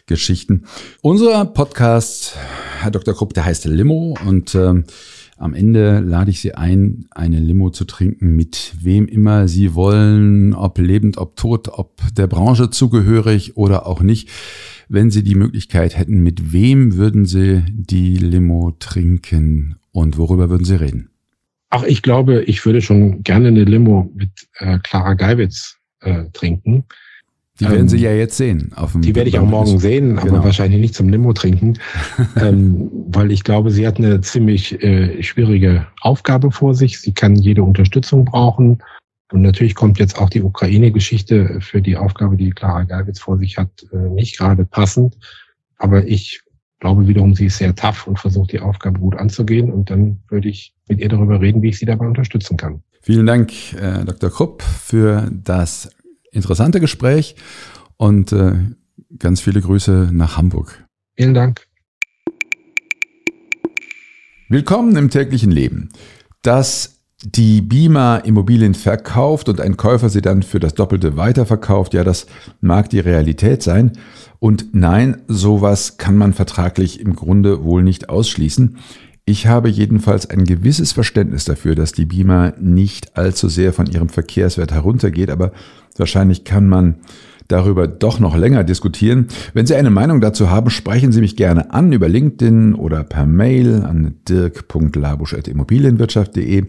Geschichten. 0.07 0.65
Unser 1.03 1.45
Podcast, 1.45 2.37
Herr 2.81 2.91
Dr. 2.91 3.15
Krupp, 3.15 3.35
der 3.35 3.45
heißt 3.45 3.65
Limo 3.65 4.17
und 4.27 4.55
äh, 4.55 4.83
am 5.37 5.53
Ende 5.53 5.99
lade 5.99 6.31
ich 6.31 6.41
Sie 6.41 6.55
ein, 6.55 7.07
eine 7.11 7.41
Limo 7.41 7.71
zu 7.71 7.85
trinken, 7.85 8.37
mit 8.37 8.75
wem 8.81 9.07
immer 9.07 9.49
Sie 9.49 9.75
wollen, 9.75 10.55
ob 10.55 10.79
lebend, 10.79 11.19
ob 11.19 11.37
tot, 11.37 11.69
ob 11.69 12.01
der 12.15 12.29
Branche 12.29 12.71
zugehörig 12.71 13.57
oder 13.57 13.87
auch 13.87 14.01
nicht. 14.01 14.29
Wenn 14.89 15.11
Sie 15.11 15.25
die 15.25 15.35
Möglichkeit 15.35 15.99
hätten, 15.99 16.23
mit 16.23 16.53
wem 16.53 16.97
würden 16.97 17.27
Sie 17.27 17.65
die 17.69 18.17
Limo 18.17 18.77
trinken 18.79 19.77
und 19.91 20.19
worüber 20.19 20.51
würden 20.51 20.65
Sie 20.65 20.79
reden? 20.79 21.11
Ach, 21.71 21.83
ich 21.83 22.03
glaube, 22.03 22.45
ich 22.45 22.65
würde 22.65 22.81
schon 22.81 23.25
gerne 23.25 23.49
eine 23.49 23.65
Limo 23.65 24.13
mit 24.15 24.31
äh, 24.59 24.79
Clara 24.79 25.15
Geiwitz 25.15 25.79
äh, 26.05 26.25
trinken. 26.33 26.85
Die 27.61 27.67
werden 27.67 27.83
ähm, 27.83 27.89
Sie 27.89 27.99
ja 27.99 28.13
jetzt 28.13 28.37
sehen. 28.37 28.73
Auf 28.75 28.93
dem 28.93 29.03
die 29.03 29.15
werde 29.15 29.29
ich 29.29 29.39
auch 29.39 29.47
morgen 29.47 29.79
sehen, 29.79 30.19
aber 30.19 30.31
genau. 30.31 30.45
wahrscheinlich 30.45 30.81
nicht 30.81 30.95
zum 30.95 31.09
Limo 31.09 31.33
trinken, 31.33 31.79
ähm, 32.37 32.91
weil 33.09 33.31
ich 33.31 33.45
glaube, 33.45 33.71
sie 33.71 33.87
hat 33.87 33.99
eine 33.99 34.21
ziemlich 34.23 34.83
äh, 34.83 35.23
schwierige 35.23 35.87
Aufgabe 36.01 36.51
vor 36.51 36.75
sich. 36.75 37.01
Sie 37.01 37.13
kann 37.13 37.37
jede 37.37 37.63
Unterstützung 37.63 38.25
brauchen. 38.25 38.83
Und 39.33 39.43
natürlich 39.43 39.77
kommt 39.77 39.99
jetzt 39.99 40.19
auch 40.19 40.31
die 40.31 40.43
Ukraine-Geschichte 40.43 41.61
für 41.61 41.81
die 41.81 41.97
Aufgabe, 41.97 42.37
die 42.37 42.51
Clara 42.51 42.83
Geibitz 42.83 43.21
vor 43.21 43.39
sich 43.39 43.57
hat, 43.57 43.71
äh, 43.93 43.97
nicht 43.97 44.37
gerade 44.37 44.65
passend. 44.65 45.17
Aber 45.79 46.07
ich 46.07 46.43
glaube 46.81 47.07
wiederum, 47.07 47.35
sie 47.35 47.47
ist 47.47 47.59
sehr 47.59 47.75
tough 47.75 48.07
und 48.07 48.19
versucht 48.19 48.53
die 48.53 48.61
Aufgabe 48.61 48.99
gut 48.99 49.17
anzugehen. 49.17 49.73
Und 49.73 49.91
dann 49.91 50.21
würde 50.29 50.49
ich 50.49 50.75
mit 50.89 50.99
ihr 50.99 51.09
darüber 51.09 51.41
reden, 51.41 51.63
wie 51.63 51.69
ich 51.69 51.79
sie 51.79 51.87
dabei 51.87 52.07
unterstützen 52.07 52.57
kann. 52.57 52.83
Vielen 53.05 53.27
Dank, 53.27 53.53
äh, 53.75 54.03
Dr. 54.07 54.31
Krupp, 54.31 54.63
für 54.63 55.31
das 55.31 55.91
interessante 56.33 56.81
Gespräch 56.81 57.37
und 57.99 58.33
äh, 58.33 58.55
ganz 59.19 59.43
viele 59.43 59.61
Grüße 59.61 60.09
nach 60.11 60.39
Hamburg. 60.39 60.87
Vielen 61.15 61.35
Dank. 61.35 61.67
Willkommen 64.49 64.97
im 64.97 65.11
täglichen 65.11 65.51
Leben. 65.51 65.91
Dass 66.41 67.03
die 67.23 67.61
BIMA 67.61 68.17
Immobilien 68.17 68.73
verkauft 68.73 69.51
und 69.51 69.61
ein 69.61 69.77
Käufer 69.77 70.09
sie 70.09 70.23
dann 70.23 70.43
für 70.43 70.59
das 70.59 70.73
Doppelte 70.73 71.19
weiterverkauft, 71.19 71.93
ja, 71.93 72.05
das 72.05 72.27
mag 72.63 72.89
die 72.89 73.01
Realität 73.01 73.63
sein. 73.63 73.93
Und 74.39 74.75
nein, 74.75 75.21
sowas 75.29 75.99
kann 75.99 76.17
man 76.17 76.33
vertraglich 76.33 77.01
im 77.01 77.15
Grunde 77.15 77.65
wohl 77.65 77.83
nicht 77.83 78.09
ausschließen. 78.09 78.79
Ich 79.27 79.47
habe 79.47 79.71
jedenfalls 79.71 80.29
ein 80.29 80.45
gewisses 80.45 80.93
Verständnis 80.93 81.47
dafür, 81.47 81.75
dass 81.75 81.93
die 81.93 82.05
BIMA 82.05 82.53
nicht 82.61 83.17
allzu 83.17 83.49
sehr 83.49 83.73
von 83.73 83.87
ihrem 83.87 84.11
Verkehrswert 84.11 84.73
heruntergeht, 84.73 85.31
aber 85.31 85.53
wahrscheinlich 85.97 86.45
kann 86.45 86.69
man 86.69 86.97
darüber 87.49 87.87
doch 87.87 88.21
noch 88.21 88.37
länger 88.37 88.65
diskutieren. 88.65 89.29
Wenn 89.55 89.65
Sie 89.67 89.75
eine 89.75 89.89
Meinung 89.91 90.21
dazu 90.21 90.51
haben, 90.51 90.69
sprechen 90.71 91.13
Sie 91.13 91.21
mich 91.21 91.37
gerne 91.37 91.73
an 91.73 91.93
über 91.93 92.09
LinkedIn 92.09 92.75
oder 92.75 93.05
per 93.05 93.27
Mail 93.27 93.83
an 93.83 94.17
dirk.labusch.immobilienwirtschaft.de. 94.29 96.67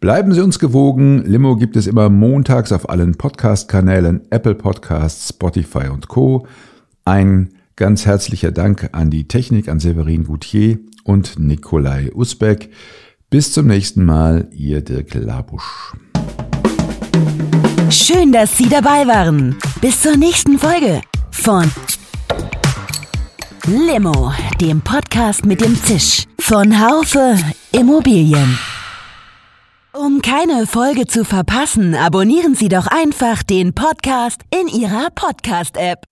Bleiben 0.00 0.34
Sie 0.34 0.42
uns 0.42 0.58
gewogen. 0.58 1.22
Limo 1.24 1.54
gibt 1.56 1.76
es 1.76 1.86
immer 1.86 2.08
montags 2.08 2.72
auf 2.72 2.88
allen 2.88 3.14
Podcast-Kanälen, 3.14 4.22
Apple 4.30 4.56
Podcasts, 4.56 5.28
Spotify 5.28 5.86
und 5.88 6.08
Co. 6.08 6.48
Ein 7.04 7.50
ganz 7.76 8.06
herzlicher 8.06 8.52
Dank 8.52 8.90
an 8.92 9.10
die 9.10 9.28
Technik, 9.28 9.68
an 9.68 9.80
Severin 9.80 10.24
Goutier 10.24 10.78
und 11.04 11.38
Nikolai 11.38 12.10
Usbeck. 12.14 12.70
Bis 13.30 13.52
zum 13.52 13.66
nächsten 13.66 14.04
Mal, 14.04 14.48
Ihr 14.52 14.82
Dirk 14.82 15.14
Labusch. 15.14 15.94
Schön, 17.90 18.32
dass 18.32 18.56
Sie 18.56 18.68
dabei 18.68 19.06
waren. 19.06 19.56
Bis 19.80 20.00
zur 20.02 20.16
nächsten 20.16 20.58
Folge 20.58 21.00
von 21.30 21.70
Limo, 23.66 24.32
dem 24.60 24.80
Podcast 24.80 25.46
mit 25.46 25.60
dem 25.60 25.76
Zisch 25.76 26.24
von 26.38 26.80
Haufe 26.80 27.36
Immobilien. 27.72 28.58
Um 29.92 30.22
keine 30.22 30.66
Folge 30.66 31.06
zu 31.06 31.24
verpassen, 31.24 31.94
abonnieren 31.94 32.54
Sie 32.54 32.68
doch 32.68 32.86
einfach 32.86 33.42
den 33.42 33.74
Podcast 33.74 34.40
in 34.50 34.68
Ihrer 34.68 35.08
Podcast-App. 35.14 36.11